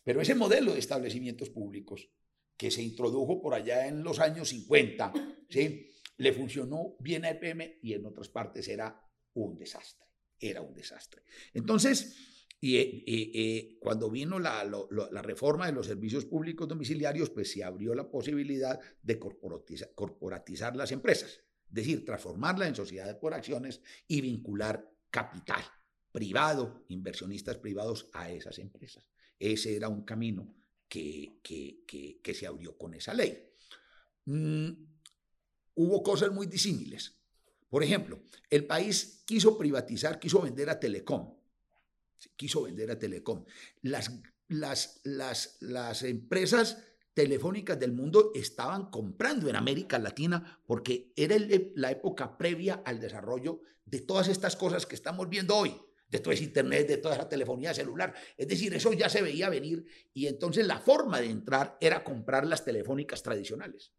[0.05, 2.11] Pero ese modelo de establecimientos públicos
[2.57, 5.13] que se introdujo por allá en los años 50,
[5.49, 5.91] ¿sí?
[6.19, 10.07] le funcionó bien a EPM y en otras partes era un desastre,
[10.39, 11.23] era un desastre.
[11.55, 17.51] Entonces, y, eh, eh, cuando vino la, la, reforma de los servicios públicos domiciliarios, pues
[17.51, 23.81] se abrió la posibilidad de corporatizar las empresas es decir, transformarla en sociedades por acciones
[24.09, 25.63] y vincular capital
[26.13, 29.07] privado, inversionistas privados a esas empresas.
[29.39, 30.55] Ese era un camino
[30.89, 33.53] que, que, se abrió con esa ley.
[34.25, 34.71] Mm,
[35.75, 37.17] hubo cosas muy disímiles.
[37.69, 41.39] Por ejemplo, el país quiso privatizar, quiso vender a Telecom.
[42.37, 43.45] Quiso vender a Telecom.
[43.83, 44.11] Las,
[44.49, 46.79] las, las, las empresas
[47.15, 51.37] telefónicas del mundo estaban comprando en América Latina porque era
[51.75, 55.75] la época previa al desarrollo de todas estas cosas que estamos viendo hoy,
[56.09, 58.15] de todo ese Internet, de toda esa telefonía celular.
[58.37, 62.47] Es decir, eso ya se veía venir y entonces la forma de entrar era comprar
[62.47, 63.93] las telefónicas tradicionales.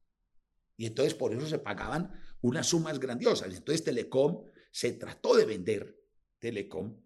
[0.77, 3.53] Y entonces por eso se pagaban unas sumas grandiosas.
[3.53, 5.99] Entonces Telecom se trató de vender
[6.39, 6.99] Telecom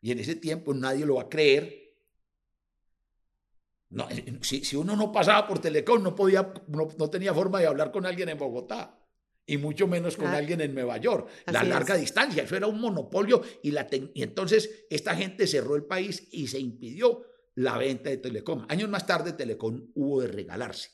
[0.00, 1.87] y en ese tiempo nadie lo va a creer
[3.90, 7.66] no, eh, si, si, uno no pasaba por Telecom, no, podía, no, tenía forma de
[7.66, 8.98] hablar con alguien en Bogotá
[9.46, 11.28] y mucho menos con alguien en Nueva York.
[11.46, 15.84] la larga distancia, eso era un monopolio y, la y entonces esta gente cerró el
[15.84, 17.24] país y se impidió
[17.54, 18.66] la venta de Telecom.
[18.68, 20.90] Años más tarde Telecom hubo de regalarse.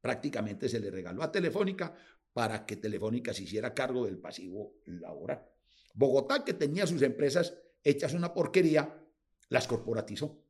[0.00, 1.94] Prácticamente se le regaló a Telefónica
[2.32, 5.46] para que Telefónica se hiciera cargo del pasivo laboral.
[5.94, 9.00] Bogotá, que tenía sus empresas hechas una porquería,
[9.48, 10.43] las corporatizó.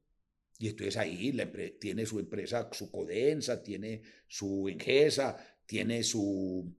[0.58, 1.36] Y entonces ahí
[1.80, 5.36] tiene su empresa, su Codensa, tiene su Engesa,
[5.66, 6.72] tiene su,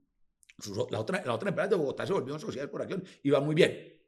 [0.90, 3.56] la, otra, la otra empresa de Bogotá se volvió sociedad por acción y va muy
[3.56, 4.02] bien.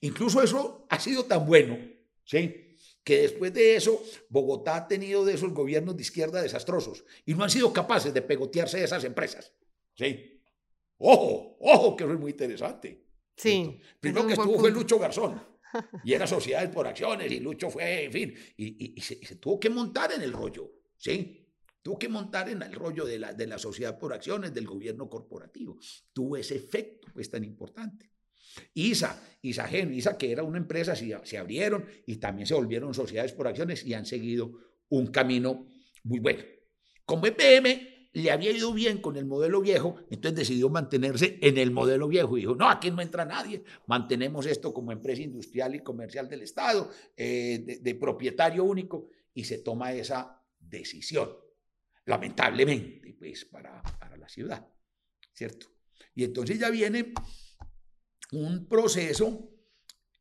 [0.00, 1.78] Incluso eso ha sido tan bueno,
[2.24, 2.76] ¿sí?
[3.04, 7.44] que después de eso Bogotá ha tenido de esos gobiernos de izquierda desastrosos y no
[7.44, 9.52] han sido capaces de pegotearse de esas empresas.
[9.94, 10.40] ¿sí?
[10.98, 13.04] Ojo, ojo, que eso es muy interesante.
[13.36, 13.80] Sí.
[13.98, 15.51] Primero que estuvo fue Lucho Garzón.
[16.04, 20.12] Y era sociedades por acciones y Lucho fue, en fin, y, se, tuvo que montar
[20.12, 21.38] en el rollo, ¿sí?
[21.82, 25.78] Tuvo que montar en el rollo de la, de sociedad por acciones, del gobierno corporativo.
[26.12, 28.12] Tuvo ese efecto, pues, tan importante.
[28.74, 33.32] ISA, ISAGEN, ISA que era una empresa, se, se abrieron y también se volvieron sociedades
[33.32, 34.52] por acciones y han seguido
[34.90, 35.66] un camino
[36.04, 36.44] muy bueno.
[37.04, 41.70] Como EPM, le había ido bien con el modelo viejo, entonces decidió mantenerse en el
[41.70, 42.36] modelo viejo.
[42.36, 46.42] Y dijo, no, aquí no entra nadie, mantenemos esto como empresa industrial y comercial del
[46.42, 51.30] Estado, eh, de, propietario único, y se toma esa decisión,
[52.04, 54.68] lamentablemente, pues, para, para la ciudad,
[55.32, 55.68] ¿cierto?
[56.14, 57.14] Y entonces ya viene
[58.32, 59.50] un proceso,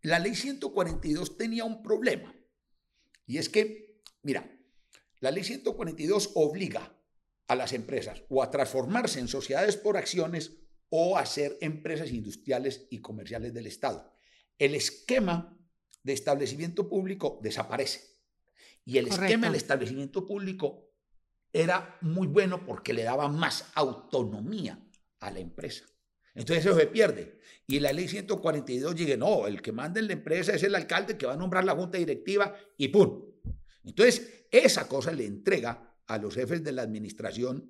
[0.04, 2.34] la ley 142 tenía un problema,
[3.26, 4.50] y es que, mira,
[5.20, 6.98] la ley 142 obliga
[7.52, 10.54] a las empresas o a transformarse en sociedades por acciones
[10.88, 14.16] o a ser empresas industriales y comerciales del Estado.
[14.58, 15.60] El esquema
[16.02, 18.10] de establecimiento público desaparece.
[18.86, 20.94] Y el esquema del establecimiento público
[21.52, 24.82] era muy bueno porque le daba más autonomía
[25.20, 25.84] a la empresa.
[26.34, 27.42] Entonces eso se pierde.
[27.68, 31.18] Y la ley 142 llega, no, el que manda en la empresa es el alcalde
[31.18, 33.26] que va a nombrar la junta directiva y ¡pum!
[33.84, 37.70] Entonces esa cosa le entrega a los jefes de la administración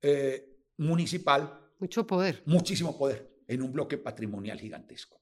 [0.00, 1.60] eh, municipal.
[1.78, 2.42] Mucho poder.
[2.46, 5.20] Muchísimo poder en un bloque patrimonial gigantesco.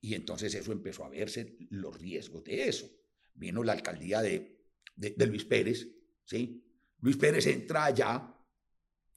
[0.00, 2.90] Y entonces eso empezó a verse los riesgos de eso.
[3.34, 4.58] Vino la alcaldía de,
[4.94, 5.88] de, Luis Pérez,
[6.24, 6.62] ¿sí?
[7.00, 8.34] Luis Pérez entra allá.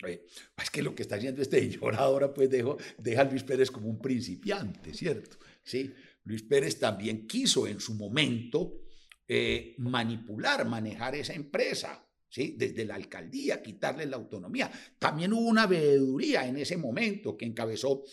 [0.06, 0.26] Eh,
[0.62, 3.70] es que lo que está haciendo este señor ahora, pues dejo, deja a Luis Pérez
[3.70, 5.38] como un principiante, ¿cierto?
[5.64, 5.94] ¿Sí?
[6.24, 8.82] Luis Pérez también quiso en su momento
[9.28, 12.05] eh, manipular, manejar esa empresa
[12.36, 14.72] desde la alcaldía, quitarle la autonomía.
[15.00, 18.04] También hubo una veeduría en ese momento que encabezó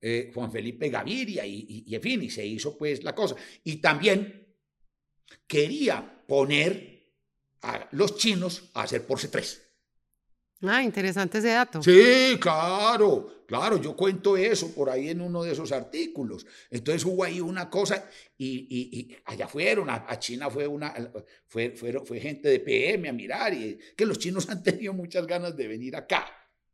[0.00, 3.36] eh, Juan Felipe Gaviria y, y, en fin, y se hizo pues la cosa.
[3.64, 4.56] Y también
[5.46, 6.92] quería poner
[7.62, 9.60] a los chinos a hacer por C3.
[10.62, 11.82] Ah, interesante ese dato.
[11.82, 16.46] Sí, claro, claro, yo cuento eso por ahí en uno de esos artículos.
[16.70, 20.94] Entonces hubo ahí una cosa y, allá fueron, a, China fue una,
[21.46, 25.54] fue, fue gente de PM a mirar y que los chinos han tenido muchas ganas
[25.54, 26.26] de venir acá,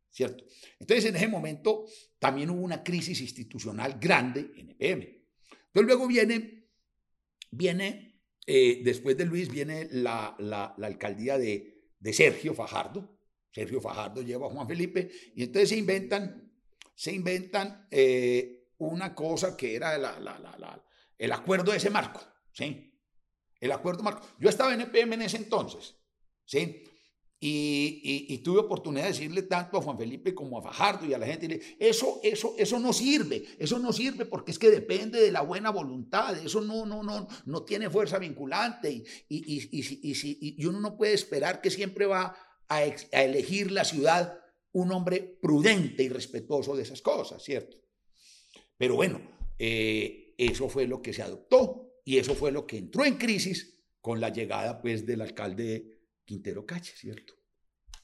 [0.09, 0.45] ¿cierto?
[0.79, 1.85] Entonces en ese momento
[2.17, 5.01] también hubo una crisis institucional grande en EPM.
[5.01, 6.69] Entonces luego viene,
[7.51, 13.19] viene, eh, después de Luis, viene la, la, alcaldía de, de Sergio Fajardo
[13.51, 16.48] Sergio Fajardo lleva a Juan Felipe, y entonces se inventan,
[16.99, 19.95] se inventan eh, una cosa que era
[21.17, 22.19] el acuerdo de ese marco,
[22.51, 22.93] ¿sí?
[23.57, 24.27] El acuerdo marco.
[24.37, 25.95] Yo estaba en EPM en ese entonces,
[26.43, 26.83] ¿sí?
[27.39, 31.25] Y, tuve oportunidad de decirle tanto a Juan Felipe como a Fajardo y a la
[31.25, 35.39] gente, eso, eso, eso no sirve, eso no sirve porque es que depende de la
[35.39, 40.97] buena voluntad, eso no, no, no, no tiene fuerza vinculante y, y, y uno no
[40.97, 42.35] puede esperar que siempre va
[42.67, 44.37] a, elegir la ciudad
[44.73, 47.77] un hombre prudente y respetuoso de esas cosas, ¿cierto?
[48.77, 49.21] Pero bueno,
[49.57, 53.79] eh, eso fue lo que se adoptó y eso fue lo que entró en crisis
[54.01, 57.33] con la llegada pues del alcalde Quintero Cache, ¿cierto?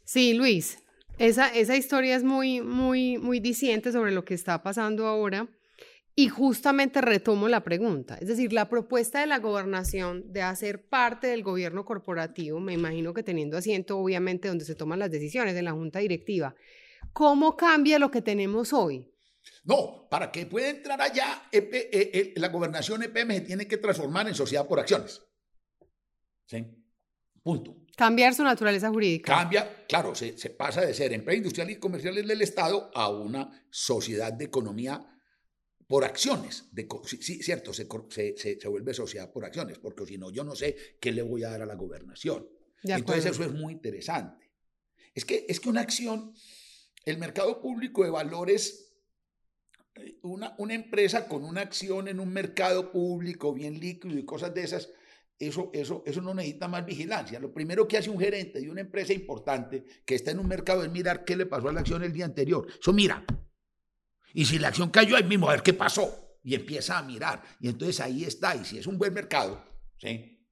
[0.03, 0.79] Sí, Luis.
[1.17, 5.47] Esa, esa historia es muy, muy, muy diciente sobre lo que está pasando ahora.
[6.17, 11.27] Y justamente retomo la pregunta, es decir, la propuesta de la gobernación de hacer parte
[11.27, 15.65] del gobierno corporativo, me imagino que teniendo asiento obviamente donde se toman las decisiones en
[15.65, 16.55] la junta directiva,
[17.11, 19.11] ¿cómo cambia lo que tenemos hoy?
[19.65, 21.59] No, para que pueda entrar allá, e
[21.91, 25.21] e, la gobernación EPM se tiene que transformar en sociedad por acciones.
[26.45, 26.65] ¿Sí?
[27.43, 27.75] Punto.
[27.97, 29.35] Cambiar su naturaleza jurídica.
[29.35, 33.67] Cambia, claro, se, se pasa de ser empresa industrial y comercial del Estado a una
[33.69, 35.14] sociedad de economía
[35.87, 36.67] por acciones.
[36.71, 40.55] De, sí, cierto, se, se, se, vuelve sociedad por acciones, porque si no, yo no
[40.55, 42.47] sé qué le voy a dar a la gobernación.
[42.83, 44.51] Entonces eso es muy interesante.
[45.13, 46.33] Es que, es que una acción,
[47.05, 48.93] el mercado público de valores,
[49.95, 54.53] eh, una, una empresa con una acción en un mercado público bien líquido y cosas
[54.53, 54.89] de esas,
[55.39, 57.39] eso, eso, eso no necesita más vigilancia.
[57.39, 60.83] Lo primero que hace un gerente de una empresa importante que está en un mercado
[60.83, 62.67] es mirar qué le pasó a la acción el día anterior.
[62.79, 63.25] Eso mira,
[64.35, 66.37] y si la acción cayó ahí mismo, a ver qué pasó.
[66.43, 67.41] Y empieza a mirar.
[67.61, 68.53] Y entonces ahí está.
[68.53, 69.63] Y si es un buen mercado,
[69.97, 70.45] ¿sí?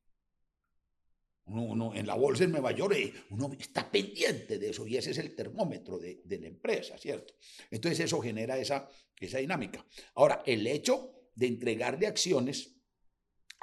[1.45, 5.11] Uno, en la bolsa en Nueva York, eh, uno está pendiente de eso y ese
[5.11, 7.33] es el termómetro de, la empresa, ¿cierto?
[7.69, 9.85] Entonces eso genera esa, dinámica.
[10.15, 12.77] Ahora, el hecho de entregarle acciones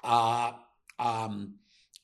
[0.02, 1.38] a, a,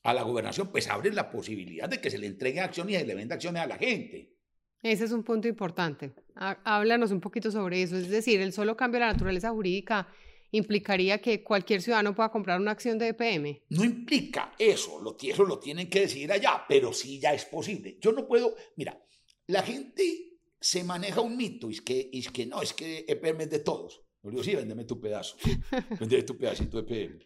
[0.03, 3.05] a, la gobernación, pues abre la posibilidad de que se le entregue acciones y se
[3.05, 4.36] le venda acciones a la gente.
[4.83, 6.13] Ese es un punto importante.
[6.35, 7.97] Háblanos un poquito sobre eso.
[7.97, 10.07] Es decir, el solo cambio de la naturaleza jurídica
[10.51, 13.63] implicaría que cualquier ciudadano pueda comprar una acción de EPM.
[13.69, 17.97] No implica eso, lo, eso lo tienen que decidir allá, pero sí ya es posible.
[17.99, 19.01] Yo no puedo, mira,
[19.47, 23.49] la gente se maneja un mito, es que, es que no, es que EPM es
[23.49, 24.01] de todos.
[24.23, 25.37] Yo digo, sí, véndeme tu pedazo,
[25.99, 27.19] véndeme tu pedacito de EPM.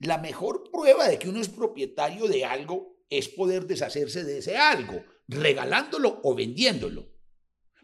[0.00, 4.56] La mejor prueba de que uno es propietario de algo es poder deshacerse de ese
[4.56, 7.08] algo regalándolo o vendiéndolo.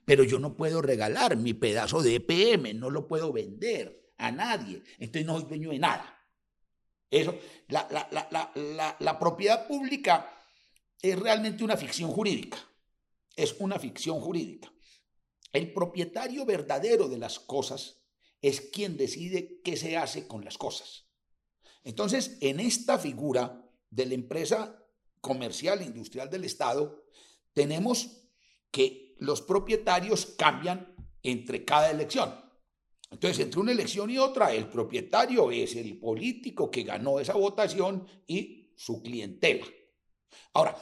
[0.04, 4.82] Pero yo no puedo regalar mi pedazo de EPM, no lo puedo vender a nadie.
[4.98, 6.12] Entonces no soy dueño de nada.
[7.10, 10.32] Eso, la, la, la, propiedad pública
[11.00, 12.58] es realmente una ficción jurídica.
[13.36, 14.72] Es una ficción jurídica.
[15.52, 18.02] El propietario verdadero de las cosas
[18.42, 21.06] es quien decide qué se hace con las cosas.
[21.84, 24.84] Entonces, en esta figura de la empresa
[25.20, 27.06] comercial industrial del Estado,
[27.56, 28.10] tenemos
[28.70, 32.34] que los propietarios cambian entre cada elección.
[33.10, 38.06] Entonces, entre una elección y otra, el propietario es el político que ganó esa votación
[38.26, 39.64] y su clientela.
[40.52, 40.76] Ahora,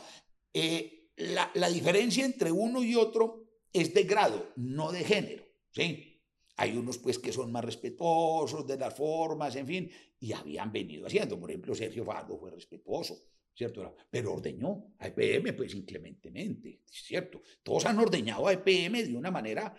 [0.52, 5.44] eh, la, la, diferencia entre uno y otro es de grado, no de género.
[5.70, 6.24] ¿sí?
[6.56, 11.06] Hay unos pues que son más respetuosos de las formas, en fin, y habían venido
[11.06, 11.38] haciendo.
[11.38, 13.16] Por ejemplo, Sergio Fardo fue respetuoso.
[13.54, 13.94] ¿Cierto?
[14.10, 17.42] Pero ordeñó a EPM pues inclementemente, ¿cierto?
[17.62, 19.74] Todos han ordeñado a EPM de una manera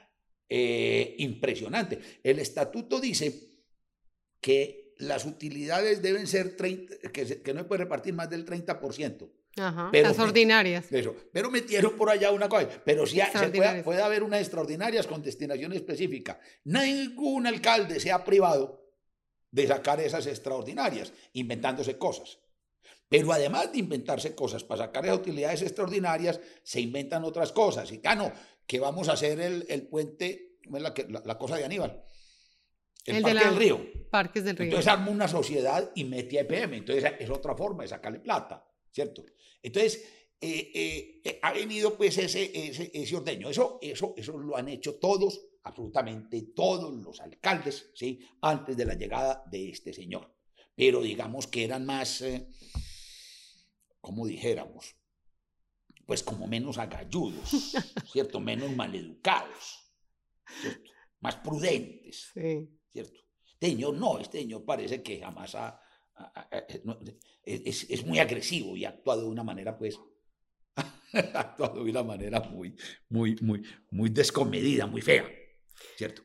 [0.48, 2.00] eh, impresionante.
[2.24, 3.34] El estatuto dice
[4.40, 9.30] que las utilidades deben ser 30, que, que no puede repartir más del 30%.
[9.58, 10.92] Ajá, pero, las ordinarias.
[10.92, 12.68] Eso, pero metieron por allá una cosa.
[12.84, 16.40] Pero sí se puede, puede, haber unas extraordinarias con destinación específica.
[16.66, 18.86] Ningún alcalde se ha privado
[19.52, 22.38] de sacar esas extraordinarias, inventándose cosas.
[23.08, 27.92] Pero además de inventarse cosas para sacar utilidades extraordinarias, se inventan otras cosas.
[27.92, 28.32] Y, ah, no,
[28.66, 32.04] que vamos a hacer el, el puente, la, la, la, cosa de Aníbal.
[33.06, 33.86] El, Parque del Río.
[34.10, 34.66] Parques del Río.
[34.66, 36.74] Entonces arma una sociedad y mete a EPM.
[36.74, 39.24] Entonces es otra forma de sacarle plata, ¿cierto?
[39.62, 40.04] Entonces
[40.42, 43.50] eh, eh, eh, ha venido pues ese, ese, ese ordeño.
[43.50, 48.20] Eso, eso, eso lo han hecho todos, absolutamente todos los alcaldes, ¿sí?
[48.42, 50.34] Antes de la llegada de este señor.
[50.76, 52.24] Pero digamos que eran más
[54.06, 54.96] como dijéramos,
[56.06, 57.50] pues como menos agalludos,
[58.14, 58.40] ¿cierto?
[58.40, 59.92] Menos maleducados,
[60.62, 60.92] ¿cierto?
[61.22, 62.70] Más prudentes, sí.
[62.94, 63.20] ¿cierto?
[63.54, 65.82] Este señor no, este señor parece que jamás ha,
[67.44, 70.00] es, es, muy agresivo y ha actuado de una manera, pues,
[70.78, 72.76] ha actuado de una manera muy,
[73.10, 75.28] muy, muy, muy descomedida, muy fea,
[75.98, 76.22] ¿cierto?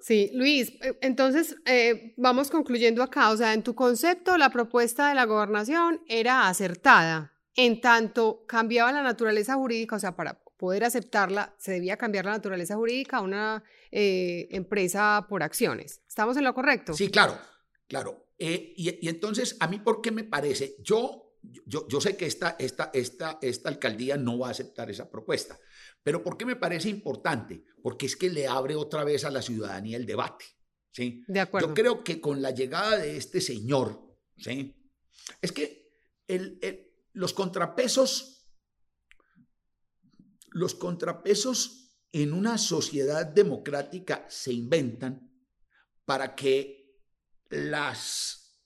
[0.00, 3.30] Sí, Luis, eh, entonces eh, vamos concluyendo acá.
[3.30, 8.92] O sea, en tu concepto, la propuesta de la gobernación era acertada, en tanto cambiaba
[8.92, 13.20] la naturaleza jurídica, o sea, para poder aceptarla, se debía cambiar la naturaleza jurídica a
[13.22, 16.00] una eh, empresa por acciones.
[16.08, 16.94] ¿Estamos en lo correcto?
[16.94, 17.38] Sí, claro,
[17.86, 18.26] claro.
[18.38, 20.76] y, y, entonces, a mí, ¿por qué me parece?
[20.80, 25.10] Yo, yo, yo sé que esta, esta, esta, esta alcaldía no va a aceptar esa
[25.10, 25.58] propuesta.
[26.08, 27.66] Pero ¿por qué me parece importante?
[27.82, 30.46] Porque es que le abre otra vez a la ciudadanía el debate.
[30.90, 31.22] ¿sí?
[31.28, 31.68] De acuerdo.
[31.68, 34.74] Yo creo que con la llegada de este señor, ¿sí?
[35.42, 35.92] es que
[36.26, 36.58] el,
[37.12, 38.48] los contrapesos
[40.52, 45.30] los contrapesos en una sociedad democrática se inventan
[46.06, 46.96] para que
[47.50, 48.62] las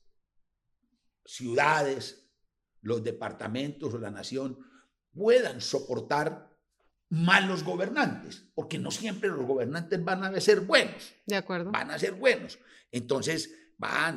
[1.25, 2.31] ciudades,
[2.83, 4.61] los departamentos o la nación
[5.13, 6.52] puedan soportar
[7.13, 11.13] malos gobernantes, porque no siempre los gobernantes van a ser buenos.
[11.27, 11.71] De acuerdo.
[11.71, 12.59] Van a ser buenos.
[12.91, 14.17] Entonces, van,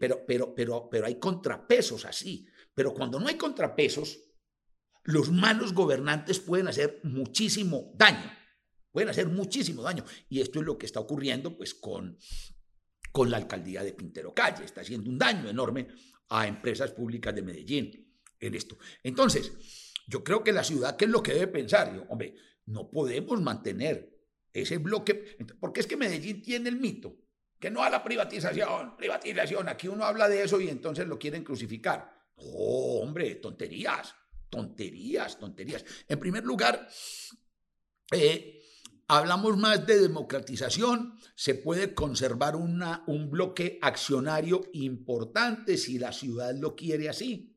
[0.00, 2.46] pero, pero, pero, pero hay contrapesos así.
[2.72, 4.18] Pero cuando no hay contrapesos,
[5.02, 8.32] los malos gobernantes pueden hacer muchísimo daño.
[8.90, 10.02] Pueden hacer muchísimo daño.
[10.30, 12.16] Y esto es lo que está ocurriendo pues, con,
[13.10, 14.64] con la alcaldía de Pintero Calle.
[14.64, 15.88] Está haciendo un daño enorme
[16.30, 18.78] a empresas públicas de Medellín en esto.
[19.02, 19.52] Entonces,
[20.06, 21.94] yo creo que la ciudad, ¿qué es lo que debe pensar?
[21.94, 22.34] Yo, hombre,
[22.66, 24.12] no podemos mantener
[24.52, 27.16] ese bloque, porque es que Medellín tiene el mito,
[27.58, 31.44] que no a la privatización, privatización, aquí uno habla de eso y entonces lo quieren
[31.44, 32.12] crucificar.
[32.36, 34.14] Oh, hombre, tonterías,
[34.50, 35.84] tonterías, tonterías.
[36.08, 36.88] En primer lugar,
[38.10, 38.60] eh,
[39.08, 46.54] hablamos más de democratización, se puede conservar una, un bloque accionario importante si la ciudad
[46.54, 47.51] lo quiere así.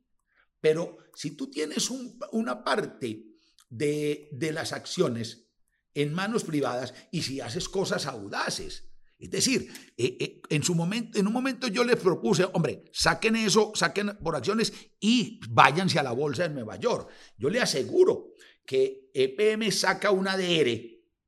[0.66, 3.24] Pero si tú tienes una parte
[3.70, 5.52] de, las acciones
[5.94, 8.90] en manos privadas y si haces cosas audaces,
[9.20, 13.36] es decir, eh, eh, en, su momento, en un momento yo les propuse, hombre, saquen
[13.36, 17.12] eso, saquen por acciones y váyanse a la bolsa de Nueva York.
[17.38, 18.34] Yo le aseguro
[18.66, 20.82] que EPM saca un ADR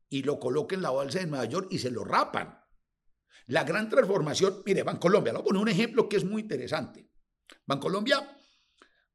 [0.10, 2.60] y lo coloca en la bolsa de Nueva York y se lo rapan.
[3.46, 7.08] La gran transformación, mire, Bancolombia, le voy a poner un ejemplo que es muy interesante.
[7.68, 8.37] Bancolombia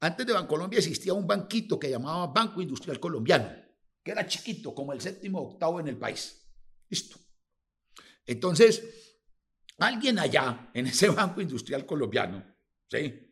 [0.02, 3.54] antes de Bancolombia existía un banquito que llamaba Banco Industrial Colombiano,
[4.02, 6.44] que era chiquito, como el séptimo o octavo en el país.
[6.88, 7.20] Listo.
[8.26, 9.20] Entonces,
[9.78, 12.44] alguien allá, en ese Banco Industrial Colombiano,
[12.88, 13.28] ¿sí?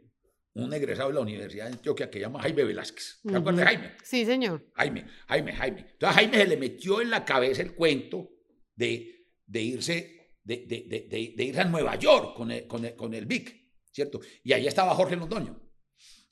[0.54, 3.18] un egresado de la Universidad de Antioquia que se llama Jaime Velázquez.
[3.20, 3.92] ¿Te acuerdas de Jaime?
[4.04, 4.70] Sí, señor.
[4.74, 5.80] Jaime, Jaime, Jaime.
[5.80, 8.30] Entonces a Jaime se le metió en la cabeza el cuento
[8.76, 13.12] de, de irse, de, de, de, irse a Nueva York con el, con, el, con
[13.12, 14.20] el BIC, ¿cierto?
[14.44, 15.69] Y ahí estaba Jorge Londoño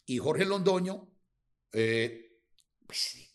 [0.09, 1.07] y Jorge Londoño
[1.73, 2.41] eh,
[2.87, 3.31] pues,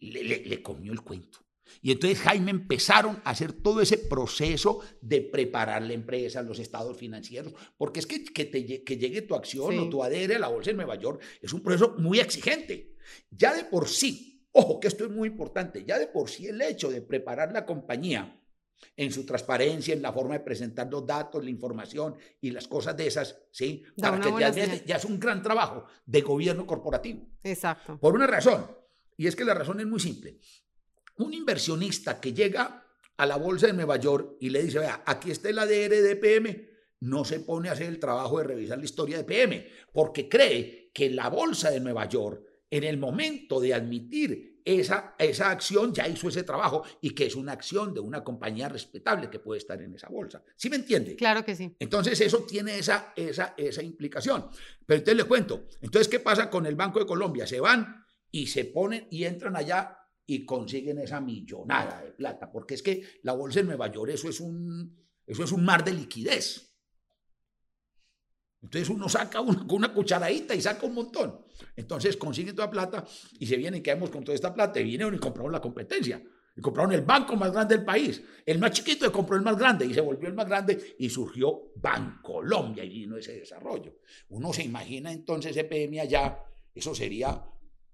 [0.00, 1.38] le, comió el cuento.
[1.82, 6.96] Y entonces Jaime empezaron a hacer todo ese proceso de preparar la empresa, los estados
[6.96, 10.76] financieros, porque es que, que, llegue tu acción o tu adere a la bolsa de
[10.76, 12.96] Nueva York es un proceso muy exigente.
[13.30, 16.62] Ya de por sí, ojo que esto es muy importante, ya de por sí el
[16.62, 18.40] hecho de preparar la compañía
[18.96, 22.96] en su transparencia, en la forma de presentar los datos, la información y las cosas
[22.96, 23.82] de esas, ¿sí?
[23.96, 24.30] Para que
[24.86, 27.26] ya, es un gran trabajo de gobierno corporativo.
[27.42, 27.98] Exacto.
[27.98, 28.66] Por una razón,
[29.16, 30.38] y es que la razón es muy simple.
[31.18, 32.84] Un inversionista que llega
[33.16, 36.16] a la bolsa de Nueva York y le dice, vea, aquí está el ADR de
[36.16, 36.68] PM,
[37.00, 40.90] no se pone a hacer el trabajo de revisar la historia de PM, porque cree
[40.92, 46.08] que la bolsa de Nueva York, en el momento de admitir esa, esa acción ya
[46.08, 49.80] hizo ese trabajo y que es una acción de una compañía respetable que puede estar
[49.82, 50.42] en esa bolsa.
[50.56, 51.16] ¿Sí me entiende?
[51.16, 51.74] Claro que sí.
[51.78, 54.48] Entonces eso tiene esa, esa, esa implicación.
[54.86, 57.46] Pero entonces les cuento, entonces ¿qué pasa con el Banco de Colombia?
[57.46, 62.74] Se van y se ponen y entran allá y consiguen esa millonada de plata, porque
[62.74, 65.92] es que la bolsa de Nueva York eso es un, eso es un mar de
[65.92, 66.73] liquidez.
[68.64, 71.38] Entonces uno saca una, con una cucharadita y saca un montón.
[71.76, 73.04] Entonces consiguen toda plata
[73.38, 76.22] y se vienen y quedamos con toda esta plata y vienen y compraron la competencia.
[76.56, 78.22] Y compraron el banco más grande del país.
[78.46, 81.72] El más chiquito compró el más grande y se volvió el más grande y surgió
[81.76, 83.98] Bancolombia y vino ese desarrollo.
[84.30, 86.42] Uno se imagina entonces EPM allá,
[86.74, 87.44] eso sería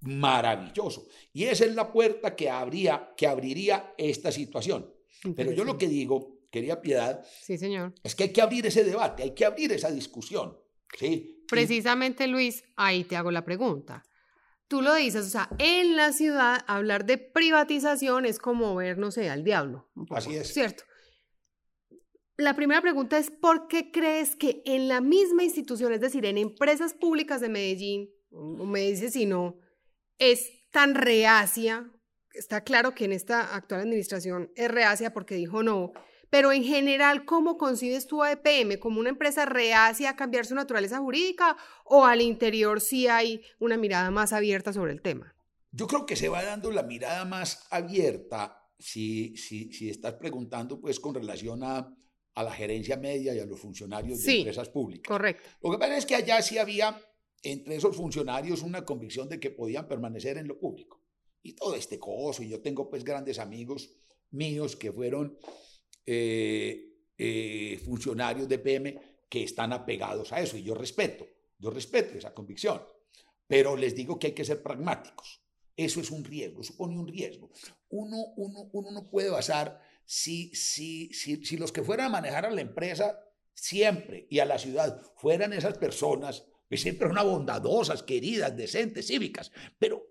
[0.02, 1.08] maravilloso.
[1.32, 4.94] Y esa es la puerta que, habría, que abriría esta situación.
[5.34, 7.94] Pero yo lo que digo quería Piedad, sí, señor.
[8.02, 10.59] es que hay que abrir ese debate, hay que abrir esa discusión.
[10.98, 11.44] ¿Sí?
[11.48, 14.04] Precisamente, Luis, ahí te hago la pregunta.
[14.68, 19.10] Tú lo dices, o sea, en la ciudad hablar de privatización es como ver, no
[19.10, 19.90] sé, al diablo.
[20.10, 20.54] Así es.
[20.54, 20.84] ¿Cierto?
[22.36, 26.38] La primera pregunta es, ¿por qué crees que en la misma institución, es decir, en
[26.38, 29.58] empresas públicas de Medellín, o me dices si no,
[30.18, 31.90] es tan reacia?
[32.32, 35.92] Está claro que en esta actual administración es reacia porque dijo no,
[36.30, 38.78] pero en general, ¿cómo concibes tú a EPM?
[38.78, 43.76] ¿Como una empresa reacia a cambiar su naturaleza jurídica o al interior sí hay una
[43.76, 45.34] mirada más abierta sobre el tema?
[45.72, 50.80] Yo creo que se va dando la mirada más abierta si, si, si estás preguntando
[50.80, 51.94] pues con relación a,
[52.34, 55.08] a, la gerencia media y a los funcionarios de empresas públicas.
[55.08, 55.48] Correcto.
[55.62, 56.98] Lo que pasa es que allá sí había
[57.42, 61.02] entre esos funcionarios una convicción de que podían permanecer en lo público.
[61.42, 63.90] Y todo este coso, y yo tengo pues grandes amigos
[64.30, 65.38] míos que fueron
[66.06, 71.26] eh, eh, funcionarios de PM que están apegados a eso y yo respeto,
[71.58, 72.82] yo respeto esa convicción,
[73.46, 75.40] pero les digo que hay que ser pragmáticos.
[75.76, 77.50] Eso es un riesgo, supone un riesgo.
[77.88, 82.44] Uno, uno, uno no puede basar, si, si, si, si los que fueran a manejar
[82.44, 83.18] a la empresa
[83.54, 89.52] siempre y a la ciudad fueran esas personas que siempre son bondadosas, queridas, decentes, cívicas,
[89.78, 90.06] pero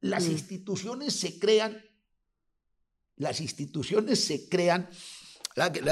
[0.00, 0.32] las mm.
[0.32, 1.82] instituciones se crean,
[3.16, 4.88] las instituciones se crean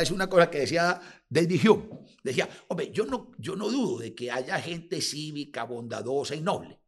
[0.00, 2.00] es una cosa que decía David Hume.
[2.22, 6.80] Decía, hombre, yo no, yo no dudo de que haya gente cívica, bondadosa y noble,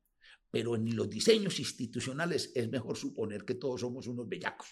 [0.51, 4.69] pero en los diseños institucionales es mejor suponer que todos somos unos bellacos,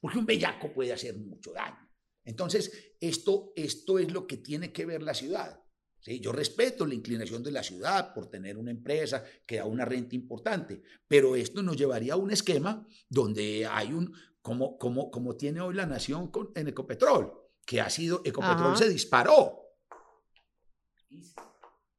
[0.00, 1.88] porque un bellaco puede hacer mucho daño.
[2.24, 5.60] Entonces, esto, esto es lo que tiene que ver la ciudad.
[6.00, 6.20] ¿sí?
[6.20, 10.14] Yo respeto la inclinación de la ciudad por tener una empresa que da una renta
[10.14, 14.14] importante, pero esto nos llevaría a un esquema donde hay un,
[14.44, 17.32] como, como, como tiene hoy la nación con, en Ecopetrol
[17.64, 19.58] que ha sido, Ecopetrol se disparó.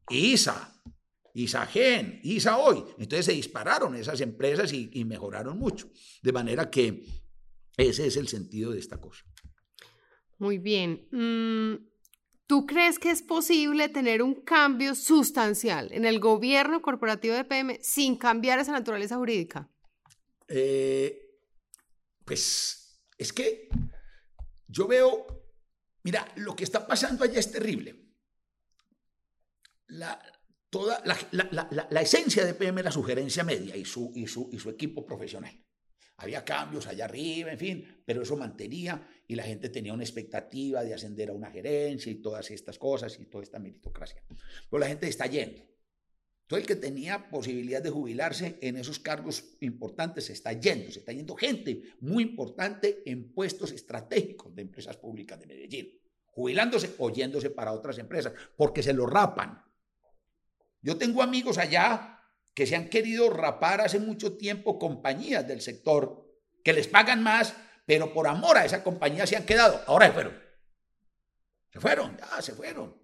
[0.10, 0.80] ISA,
[1.34, 2.84] ISAGEN, ISA hoy.
[3.00, 5.89] Entonces se dispararon esas empresas y, mejoraron mucho.
[6.22, 7.04] De manera que
[7.78, 9.26] ese es el sentido de esta cosa.
[10.38, 11.08] Muy bien.
[11.12, 11.84] Mm,
[12.46, 17.80] ¿Tú crees que es posible tener un cambio sustancial en el gobierno corporativo de PM
[17.82, 19.68] sin cambiar esa naturaleza jurídica?
[20.48, 21.24] Eh,
[22.26, 23.69] pues es que
[24.67, 25.36] yo veo
[26.05, 27.95] Mira, lo que está pasando allá es terrible.
[29.88, 30.21] La,
[30.69, 35.59] toda la, esencia de PM era sugerencia media y, su, y su equipo profesional.
[36.17, 40.84] Había cambios allá arriba, en fin, pero eso mantenía y la gente tenía una expectativa
[40.84, 44.23] de ascender a una gerencia y todas estas cosas y toda esta meritocracia.
[44.69, 45.63] Pero la gente está yendo.
[46.48, 51.00] Todo el que tenía posibilidad de jubilarse en esos cargos importantes se está yendo, se
[51.00, 57.10] está yendo gente muy importante en puestos estratégicos de empresas públicas de Medellín, jubilándose o
[57.10, 59.64] yéndose para otras empresas, porque se lo rapan.
[60.82, 62.22] Yo tengo amigos allá
[62.54, 66.32] que se han querido rapar hace mucho tiempo compañías del sector
[66.64, 67.56] que les pagan más,
[67.88, 69.82] pero por amor a esa compañía se han quedado.
[69.88, 70.43] Ahora se fueron.
[71.74, 72.96] Se fueron, ya se fueron.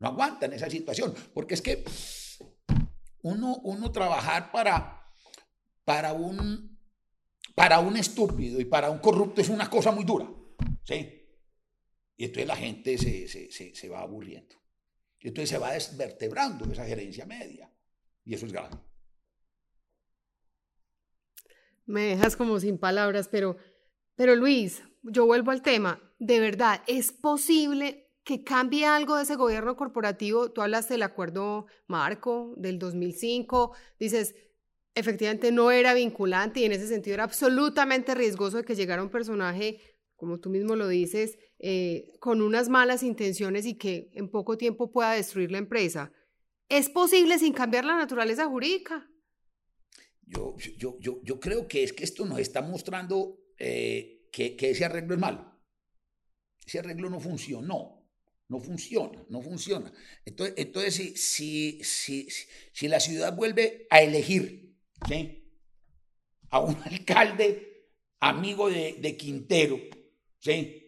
[0.00, 1.84] No aguantan esa situación, porque es que
[3.22, 5.04] uno, trabajar para,
[5.84, 6.78] para, un,
[7.54, 10.28] para un estúpido y para un corrupto es una cosa muy dura.
[10.84, 11.26] ¿sí?
[12.16, 13.28] Y entonces la gente se,
[13.74, 14.56] se, va aburriendo.
[15.20, 17.72] Y entonces se va desvertebrando esa gerencia media.
[18.24, 18.76] Y eso es grave.
[21.86, 23.56] Me dejas como sin palabras, pero,
[24.14, 26.02] pero Luis, yo vuelvo al tema.
[26.18, 30.52] De verdad, ¿es posible que cambie algo de ese gobierno corporativo.
[30.52, 34.34] Tú hablas del acuerdo marco del 2005, dices,
[34.94, 39.08] efectivamente no era vinculante y en ese sentido era absolutamente riesgoso de que llegara un
[39.08, 39.80] personaje,
[40.14, 44.92] como tú mismo lo dices, eh, con unas malas intenciones y que en poco tiempo
[44.92, 46.12] pueda destruir la empresa.
[46.68, 49.10] ¿Es posible sin cambiar la naturaleza jurídica?
[50.20, 54.68] Yo, yo, yo, yo creo que es que esto nos está mostrando eh, que, que
[54.72, 55.58] ese arreglo es malo.
[56.66, 57.97] Ese arreglo no funcionó.
[58.48, 59.92] No funciona, no funciona.
[60.24, 62.28] Entonces, entonces si, si, si,
[62.72, 64.74] si la ciudad vuelve a elegir
[66.50, 67.90] a un alcalde
[68.20, 69.78] amigo de, Quintero,
[70.38, 70.84] ¿sí?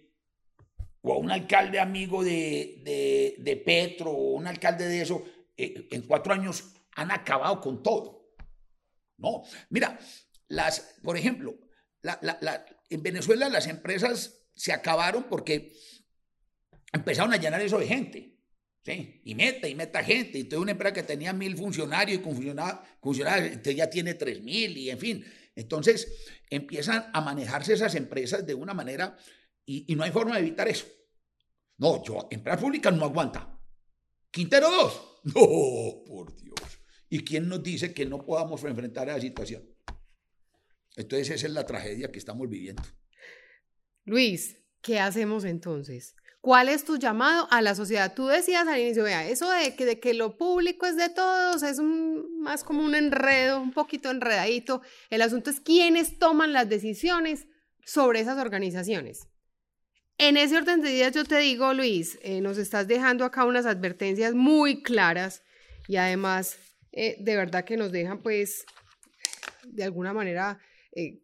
[1.03, 5.25] o a un alcalde amigo de, de, Petro, o un alcalde de eso,
[5.57, 8.35] eh, en cuatro años han acabado con todo.
[9.19, 9.99] No, mira,
[10.49, 11.59] las, por ejemplo,
[12.89, 15.73] en Venezuela las empresas se acabaron porque
[16.93, 18.37] empezaron a llenar eso de gente.
[18.85, 19.21] ¿sí?
[19.25, 20.39] Y meta, y meta gente.
[20.39, 24.43] Y toda una empresa que tenía mil funcionarios y con funcionarios, entonces ya tiene tres
[24.43, 25.25] mil y en fin.
[25.55, 29.17] Entonces empiezan a manejarse esas empresas de una manera
[29.67, 30.87] y, no hay forma de evitar eso.
[31.79, 33.59] No, yo, empresa pública no aguanta.
[34.31, 35.07] Quintero 2.
[35.23, 35.35] No,
[36.07, 36.81] por Dios.
[37.11, 39.69] ¿Y quién nos dice que no podamos enfrentar esa situación?
[40.97, 42.83] Entonces esa es la tragedia que estamos viviendo.
[44.07, 46.17] Luis, ¿qué hacemos entonces?
[46.41, 48.15] ¿Cuál es tu llamado a la sociedad?
[48.15, 51.63] Tú decías al inicio, vea, eso de que, de que lo público es de todos
[51.63, 54.81] es más como un enredo, un poquito enredadito.
[55.11, 57.47] El asunto es quiénes toman las decisiones
[57.85, 59.29] sobre esas organizaciones.
[60.17, 63.67] En ese orden de ideas yo te digo, Luis, eh, nos estás dejando acá unas
[63.67, 65.43] advertencias muy claras
[65.89, 66.59] y además
[66.93, 68.65] eh, de verdad que nos dejan pues
[69.65, 70.59] de alguna manera
[70.93, 71.21] eh,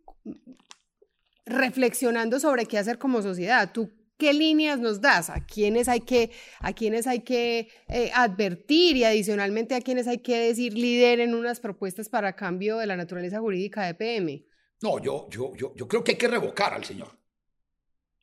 [1.46, 3.70] reflexionando sobre qué hacer como sociedad.
[3.72, 5.28] Tú ¿Qué líneas nos das?
[5.28, 10.18] ¿A quiénes hay que, a quiénes hay que eh, advertir y adicionalmente a quiénes hay
[10.18, 14.46] que decir lideren unas propuestas para cambio de la naturaleza jurídica de PM?
[14.80, 17.18] No, yo, yo, yo, yo creo que hay que revocar al señor.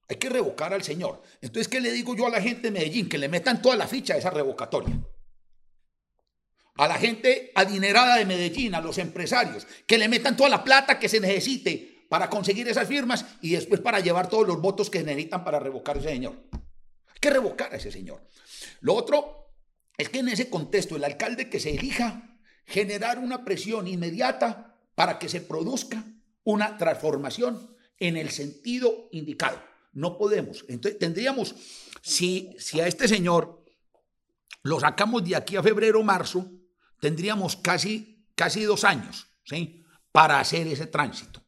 [0.10, 1.22] Hay que revocar al señor.
[1.42, 3.08] Entonces, ¿qué le digo yo a la gente de Medellín?
[3.08, 5.00] Que le metan toda la ficha a esa revocatoria.
[6.76, 10.98] a la gente adinerada de Medellín, a los empresarios, que le metan toda la plata
[10.98, 15.02] que se necesite para conseguir esas firmas y después para llevar todos los votos que
[15.02, 16.36] necesitan para revocar a ese señor.
[16.52, 18.22] Hay que revocar a ese señor.
[18.82, 19.50] Lo otro
[19.98, 22.38] es que en ese contexto el alcalde que se elija
[22.68, 26.04] generar una presión inmediata para que se produzca
[26.44, 29.60] una transformación en el sentido indicado.
[29.94, 30.66] No podemos.
[30.68, 31.56] Entonces tendríamos,
[32.04, 33.66] si, si a este señor
[34.62, 36.48] lo sacamos de aquí a febrero o marzo,
[37.00, 39.84] tendríamos casi, casi dos años ¿sí?
[40.12, 41.43] para hacer ese tránsito.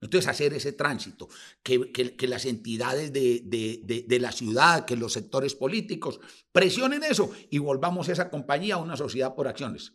[0.00, 1.28] Entonces, hacer ese tránsito,
[1.62, 6.20] que, que, las entidades de, de, de, la ciudad, que los sectores políticos
[6.52, 9.92] presionen eso y volvamos esa compañía a una sociedad por acciones.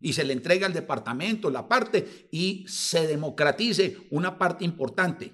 [0.00, 5.32] Y se le entrega al departamento la parte y se democratice una parte importante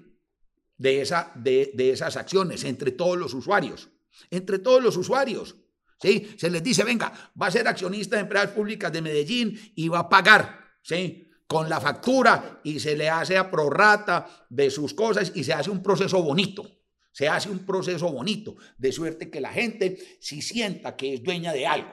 [0.77, 3.89] de, esa, de, de esas acciones entre todos los usuarios.
[4.31, 5.55] Entre todos los usuarios.
[6.01, 6.33] ¿sí?
[6.35, 9.99] Se les dice, venga, va a ser accionista de empresas públicas de Medellín y va
[9.99, 11.30] a pagar, ¿sí?
[11.51, 15.69] Con la factura y se le hace a prorrata de sus cosas y se hace
[15.69, 16.65] un proceso bonito.
[17.11, 21.51] Se hace un proceso bonito, de suerte que la gente si sienta que es dueña
[21.51, 21.91] de algo,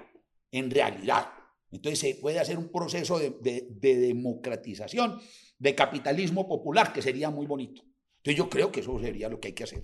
[0.53, 1.27] en realidad.
[1.73, 5.21] Entonces se puede hacer un proceso de, de democratización,
[5.59, 7.83] de capitalismo popular, que sería muy bonito.
[8.19, 9.83] Entonces yo creo que eso sería lo que hay que hacer.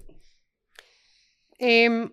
[1.58, 2.08] Eh,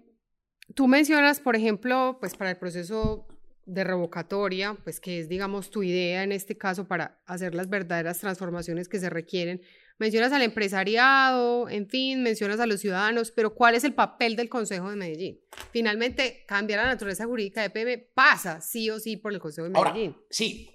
[0.76, 3.28] Tú mencionas, por ejemplo, pues para el proceso
[3.66, 8.20] de revocatoria, pues que es, digamos, tu idea en este caso para hacer las verdaderas
[8.20, 9.62] transformaciones que se requieren.
[9.99, 14.49] Mencionas al empresariado, en fin, mencionas a los ciudadanos, pero ¿cuál es el papel del
[14.49, 15.39] Consejo de Medellín?
[15.72, 19.74] Finalmente, cambiar la naturaleza jurídica de PM pasa sí o sí por el Consejo de
[19.74, 20.16] Medellín.
[20.16, 20.72] Ahora, sí,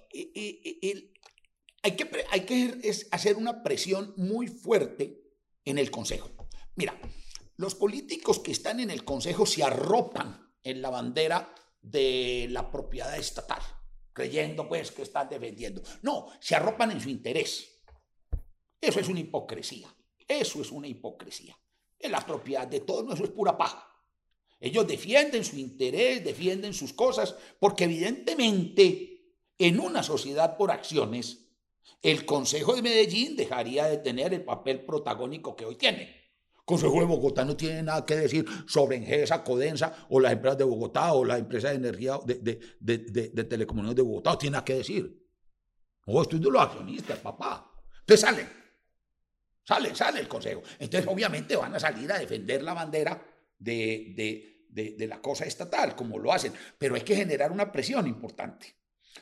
[1.83, 5.21] hay que, hay que hacer una presión muy fuerte
[5.65, 6.29] en el Consejo.
[6.75, 6.97] Mira,
[7.57, 11.53] los políticos que están en el Consejo se arropan en la bandera
[11.91, 13.61] de la propiedad estatal,
[14.13, 15.81] creyendo pues que están defendiendo.
[16.01, 17.83] No, se arropan en su interés.
[18.79, 19.93] Eso es una hipocresía.
[20.27, 21.57] Eso es una hipocresía.
[21.99, 23.87] En la propiedad de todos, eso es pura paja.
[24.59, 31.47] Ellos defienden su interés, defienden sus cosas, porque evidentemente en una sociedad por acciones,
[32.01, 36.16] el Consejo de Medellín dejaría de tener el papel protagónico que hoy tiene.
[36.67, 40.65] Consejo de Bogotá no tiene nada que decir sobre Engesa, Codensa o las empresas de
[40.65, 44.31] Bogotá o la empresa de energía de, de, de, de telecomunicaciones de Bogotá.
[44.31, 45.25] No tiene nada que decir.
[46.05, 47.71] No, estoy de los accionistas, papá.
[48.01, 48.49] Entonces salen.
[49.63, 50.61] Sale, sale el Consejo.
[50.77, 53.25] Entonces, obviamente, van a salir a defender la bandera
[53.57, 56.51] de, de la cosa estatal, como lo hacen.
[56.77, 58.75] Pero hay que generar una presión importante.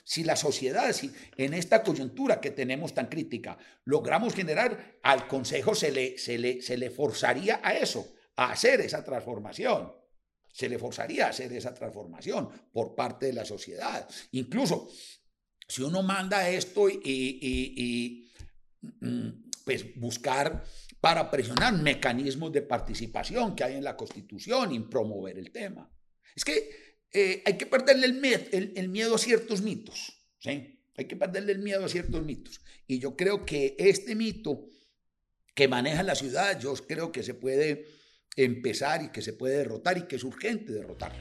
[0.03, 5.75] Si la sociedad, si en esta coyuntura que tenemos tan crítica, logramos generar, al Consejo
[5.75, 9.93] se le, se le, se le forzaría a eso, a hacer esa transformación.
[10.51, 14.07] Se le forzaría a hacer esa transformación por parte de la sociedad.
[14.31, 14.89] Incluso,
[15.67, 18.31] si uno manda esto y, y,
[19.01, 20.63] mm, pues buscar
[21.01, 25.91] para presionar mecanismos de participación que hay en la Constitución y promover el tema.
[26.35, 26.84] Es que
[27.15, 30.21] eh, hay que perderle el, miedo a ciertos mitos.
[30.37, 30.81] ¿sí?
[30.97, 32.59] Hay que perderle el miedo a ciertos mitos.
[32.87, 34.67] Y yo creo que este mito
[35.53, 37.85] que maneja la ciudad, yo creo que se puede
[38.35, 41.13] empezar y que se puede derrotar y que es urgente derrotar.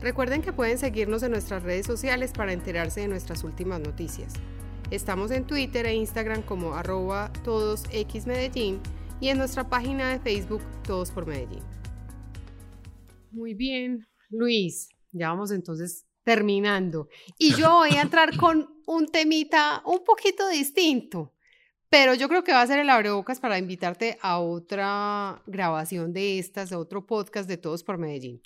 [0.00, 4.32] Recuerden que pueden seguirnos en nuestras redes sociales para enterarse de nuestras últimas noticias.
[4.90, 8.80] Estamos en Twitter e Instagram como arroba todosxmedellín
[9.20, 11.62] y en nuestra página de Facebook Todos por Medellín.
[13.30, 17.08] Muy bien, Luis, ya vamos entonces terminando.
[17.38, 21.34] Y yo voy a entrar con un temita un poquito distinto,
[21.88, 26.38] pero yo creo que va a ser el abrebocas para invitarte a otra grabación de
[26.38, 28.40] estas, de otro podcast de Todos por Medellín.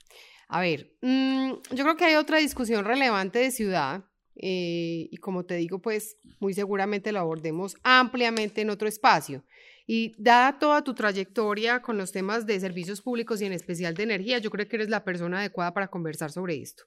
[0.49, 4.05] A ver, mm, yo creo que hay otra discusión relevante de ciudad
[4.37, 9.45] eh, y como te digo, pues muy seguramente la abordemos ampliamente en otro espacio.
[9.87, 14.05] Y dada toda tu trayectoria con los temas de servicios públicos y en especial de
[14.05, 16.85] energía, yo creo que eres la persona adecuada para conversar sobre esto.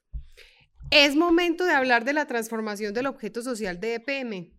[0.90, 4.52] Es momento de hablar de la transformación del objeto social de EPM.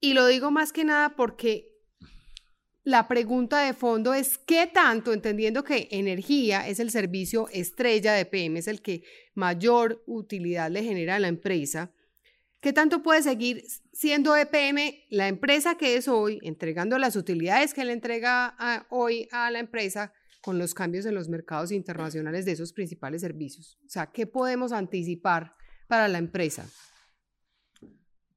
[0.00, 1.72] Y lo digo más que nada porque
[2.86, 8.20] la pregunta de fondo es qué tanto, entendiendo que energía es el servicio estrella de
[8.20, 9.02] EPM, es el que
[9.34, 11.90] mayor utilidad le genera a la empresa,
[12.60, 17.84] ¿Qué tanto puede seguir siendo EPM la empresa que es hoy, entregando las utilidades que
[17.84, 22.72] le entrega hoy a la empresa con los cambios en los mercados internacionales de esos
[22.72, 23.78] principales servicios?
[23.86, 25.54] O sea, ¿qué podemos anticipar
[25.86, 26.68] para la empresa?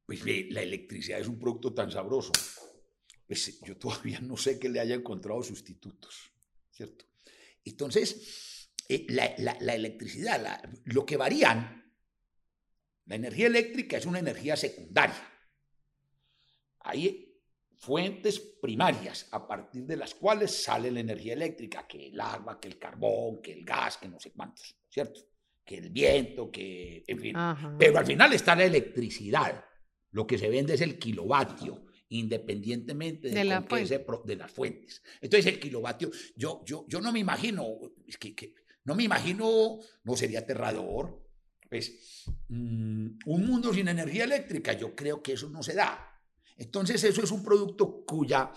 [0.06, 2.32] Pues la electricidad es un producto tan sabroso.
[3.28, 6.32] Pues yo todavía no sé que le haya encontrado sustitutos,
[6.72, 7.06] ¿cierto?
[7.64, 11.89] Entonces, eh, la, electricidad, lo que varían
[13.10, 15.28] La energía eléctrica es una energía secundaria.
[16.82, 17.42] Hay
[17.76, 22.68] fuentes primarias a partir de las cuales sale la energía eléctrica, que el agua, que
[22.68, 25.22] el carbón, que el gas, que no sé cuántos, ¿cierto?
[25.66, 27.36] Que el viento, que, en fin.
[27.80, 29.66] Pero al final está la electricidad.
[30.12, 33.62] Lo que se vende es el kilovatio, independientemente de, la
[34.24, 35.02] de las fuentes.
[35.20, 38.54] Entonces el kilovatio, yo, yo, yo no me imagino, es que, que
[38.84, 41.29] no me imagino, no sería aterrador,
[41.70, 46.10] pues un mundo sin energía eléctrica, yo creo que eso no se da.
[46.58, 48.52] Entonces eso es un producto cuya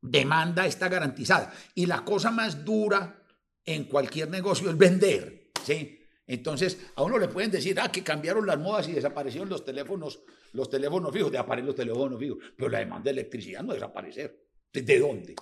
[0.00, 1.52] demanda está garantizada.
[1.74, 3.22] Y la cosa más dura
[3.64, 6.00] en cualquier negocio es vender, ¿sí?
[6.28, 10.22] Entonces, a uno le pueden decir, ah, que cambiaron las modas y desaparecieron los teléfonos,
[10.52, 14.44] los teléfonos fijos, de aparecer los teléfonos fijos, pero la demanda de electricidad no desaparecer.
[14.72, 15.34] ¿De dónde?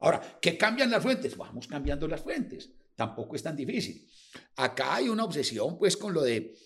[0.00, 1.36] Ahora, ¿qué cambian las fuentes?
[1.36, 2.70] Vamos cambiando las fuentes.
[2.96, 4.08] Tampoco es tan difícil.
[4.56, 6.56] Acá hay una obsesión, pues, con lo de,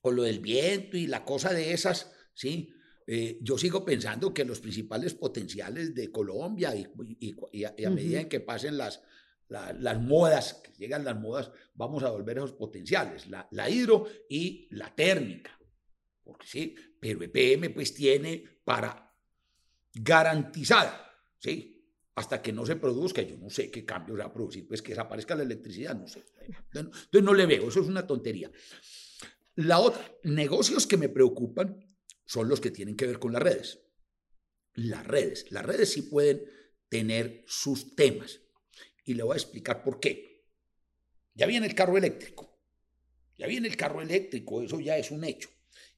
[0.00, 2.72] con lo del viento y la cosa de esas, ¿sí?
[3.06, 8.40] Eh, yo sigo pensando que los principales potenciales de Colombia y, a, medida en que
[8.40, 9.02] pasen las,
[9.48, 14.94] las modas, que llegan las modas, vamos a volver esos potenciales, la, hidro y la
[14.94, 15.58] térmica.
[16.22, 19.12] Porque sí, pero EPM pues tiene para
[19.92, 21.79] garantizar, ¿sí?
[22.14, 24.82] Hasta que no se produzca, yo no sé qué cambio se va a producir, pues
[24.82, 26.24] que desaparezca la electricidad, no sé.
[26.74, 28.50] Entonces no le veo, eso es una tontería.
[29.56, 31.86] La otra, negocios que me preocupan
[32.24, 33.80] son los que tienen que ver con las redes.
[34.74, 36.44] Las redes, las redes sí pueden
[36.88, 38.40] tener sus temas.
[39.04, 40.44] Y le voy a explicar por qué.
[41.34, 42.60] Ya viene el carro eléctrico.
[43.36, 45.48] Ya viene el carro eléctrico, eso ya es un hecho.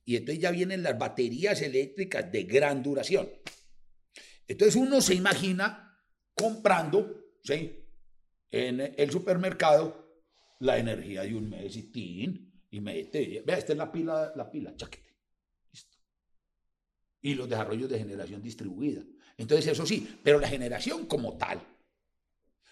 [0.05, 3.29] Y entonces ya vienen las baterías eléctricas de gran duración.
[4.47, 5.92] Entonces uno se imagina
[6.35, 7.79] comprando, ¿sí?
[8.51, 10.25] En el supermercado
[10.61, 14.51] la energía de un mes y tin, y mete, vea, esta es la pila, la
[14.51, 15.13] pila, chaquete
[17.23, 19.03] y los desarrollos de generación distribuida.
[19.39, 21.63] Entonces, eso sí, pero la generación como tal.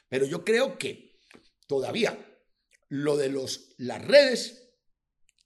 [0.09, 1.21] Pero yo creo que
[1.67, 2.19] todavía
[2.89, 4.75] lo de los, las redes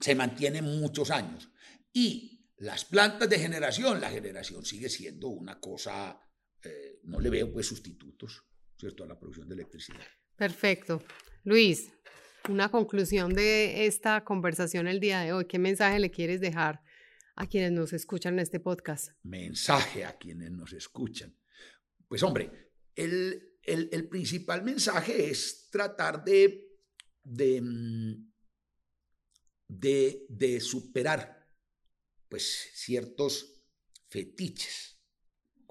[0.00, 1.50] se mantiene muchos años.
[1.92, 6.18] Y las plantas de generación, la generación sigue siendo una cosa,
[6.64, 8.44] eh, no le veo pues sustitutos,
[8.76, 10.06] ¿cierto?, a la producción de electricidad.
[10.36, 11.02] Perfecto.
[11.44, 11.92] Luis,
[12.48, 15.46] una conclusión de esta conversación el día de hoy.
[15.46, 16.82] ¿Qué mensaje le quieres dejar
[17.36, 19.12] a quienes nos escuchan en este podcast?
[19.22, 21.36] Mensaje a quienes nos escuchan.
[22.08, 26.68] Pues hombre, el, el, principal mensaje es tratar de,
[27.22, 28.32] de, mm,
[29.68, 31.48] de, de superar
[32.28, 33.64] pues, ciertos
[34.08, 34.93] fetiches.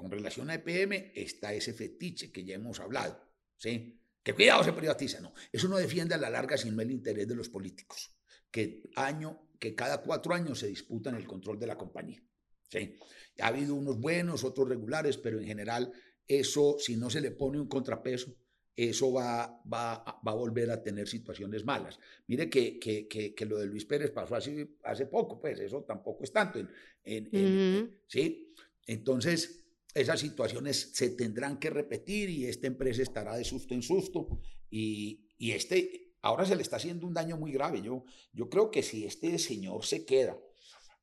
[0.03, 3.17] Con relación a EPM está ese fetiche que ya hemos hablado,
[3.55, 4.01] ¿sí?
[4.21, 5.33] Que cuidado se privatiza, no.
[5.49, 8.13] Eso no defiende a la larga sino el interés de los políticos,
[8.51, 12.21] que año que cada cuatro años se disputan el control de la compañía.
[12.67, 12.97] ¿sí?
[13.39, 15.93] Ha habido unos buenos, otros regulares, pero en general
[16.27, 18.35] eso, si no se le pone un contrapeso,
[18.75, 21.97] eso va, va, va a volver a tener situaciones malas.
[22.27, 26.25] Mire que, que, que, lo de Luis Pérez pasó hace, hace poco, pues eso tampoco
[26.25, 26.59] es tanto.
[27.05, 28.53] En, ¿sí?
[28.85, 29.62] Entonces,
[29.93, 34.39] esas situaciones se tendrán que repetir y esta empresa estará de susto en susto
[34.69, 37.81] y, y este, ahora se le está haciendo un daño muy grave.
[37.81, 40.37] Yo, yo creo que si este señor se queda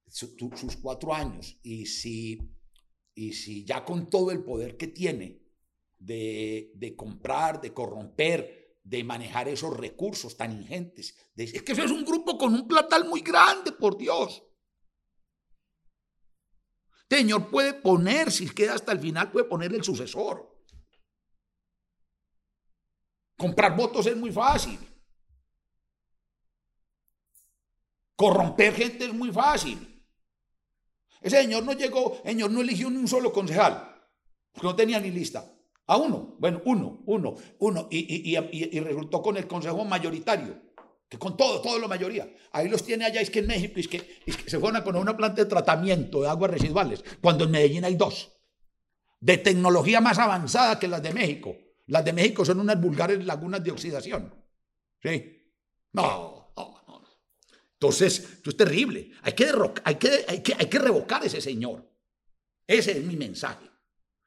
[0.08, 2.40] sus cuatro años y si,
[3.14, 5.40] y si ya con todo el poder que tiene
[5.98, 11.92] de, de comprar, de corromper, de manejar esos recursos tan ingentes, es que eso es
[11.92, 14.42] un grupo con un platal muy grande, por Dios.
[17.10, 20.48] Señor puede poner, si queda hasta el final, puede poner el sucesor.
[23.36, 24.78] Comprar votos es muy fácil.
[28.14, 30.06] Corromper gente es muy fácil.
[31.20, 33.92] Ese señor no llegó, señor no eligió ni un solo concejal,
[34.52, 35.52] porque no tenía ni lista.
[35.86, 38.36] A uno, bueno, uno, uno, uno, y,
[38.80, 40.62] resultó con el consejo mayoritario,
[41.18, 42.32] con todo, todo la mayoría.
[42.52, 44.84] Ahí los tiene allá, es que en México, es que, es que se fueron a
[44.84, 48.30] poner una planta de tratamiento de aguas residuales, cuando en Medellín hay dos,
[49.20, 51.56] de tecnología más avanzada que las de México.
[51.86, 54.32] Las de México son unas vulgares lagunas de oxidación.
[55.02, 55.36] ¿Sí?
[55.92, 56.40] No,
[57.80, 59.10] entonces, esto es terrible.
[59.22, 59.50] Hay que,
[59.84, 61.90] hay, que, hay, que, hay que revocar a ese señor.
[62.66, 63.69] Ese es mi mensaje.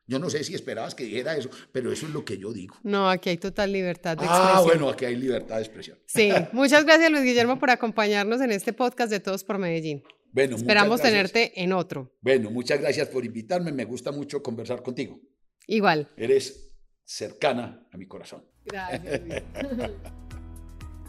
[0.06, 2.76] Yo no sé si esperabas que dijera eso, pero eso es lo que yo digo.
[2.84, 4.58] No, aquí hay total libertad de ah, expresión.
[4.58, 5.97] Ah, bueno, aquí hay libertad de expresión.
[6.06, 10.04] Sí, muchas gracias Luis Guillermo por acompañarnos en este podcast de Todos por Medellín.
[10.32, 12.12] Bueno, Esperamos tenerte en otro.
[12.22, 13.72] Bueno, muchas gracias por invitarme.
[13.72, 15.20] Me gusta mucho conversar contigo.
[15.68, 16.10] Igual.
[16.18, 16.74] Eres
[17.06, 18.43] cercana a mi corazón.
[18.66, 19.22] Gracias.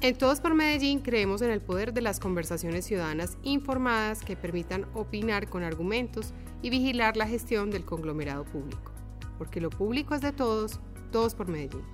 [0.04, 4.84] En Todos por Medellín creemos en el poder de las conversaciones ciudadanas informadas que permitan
[4.92, 8.92] opinar con argumentos y vigilar la gestión del conglomerado público.
[9.38, 10.78] Porque lo público es de todos,
[11.10, 11.86] todos por Medellín.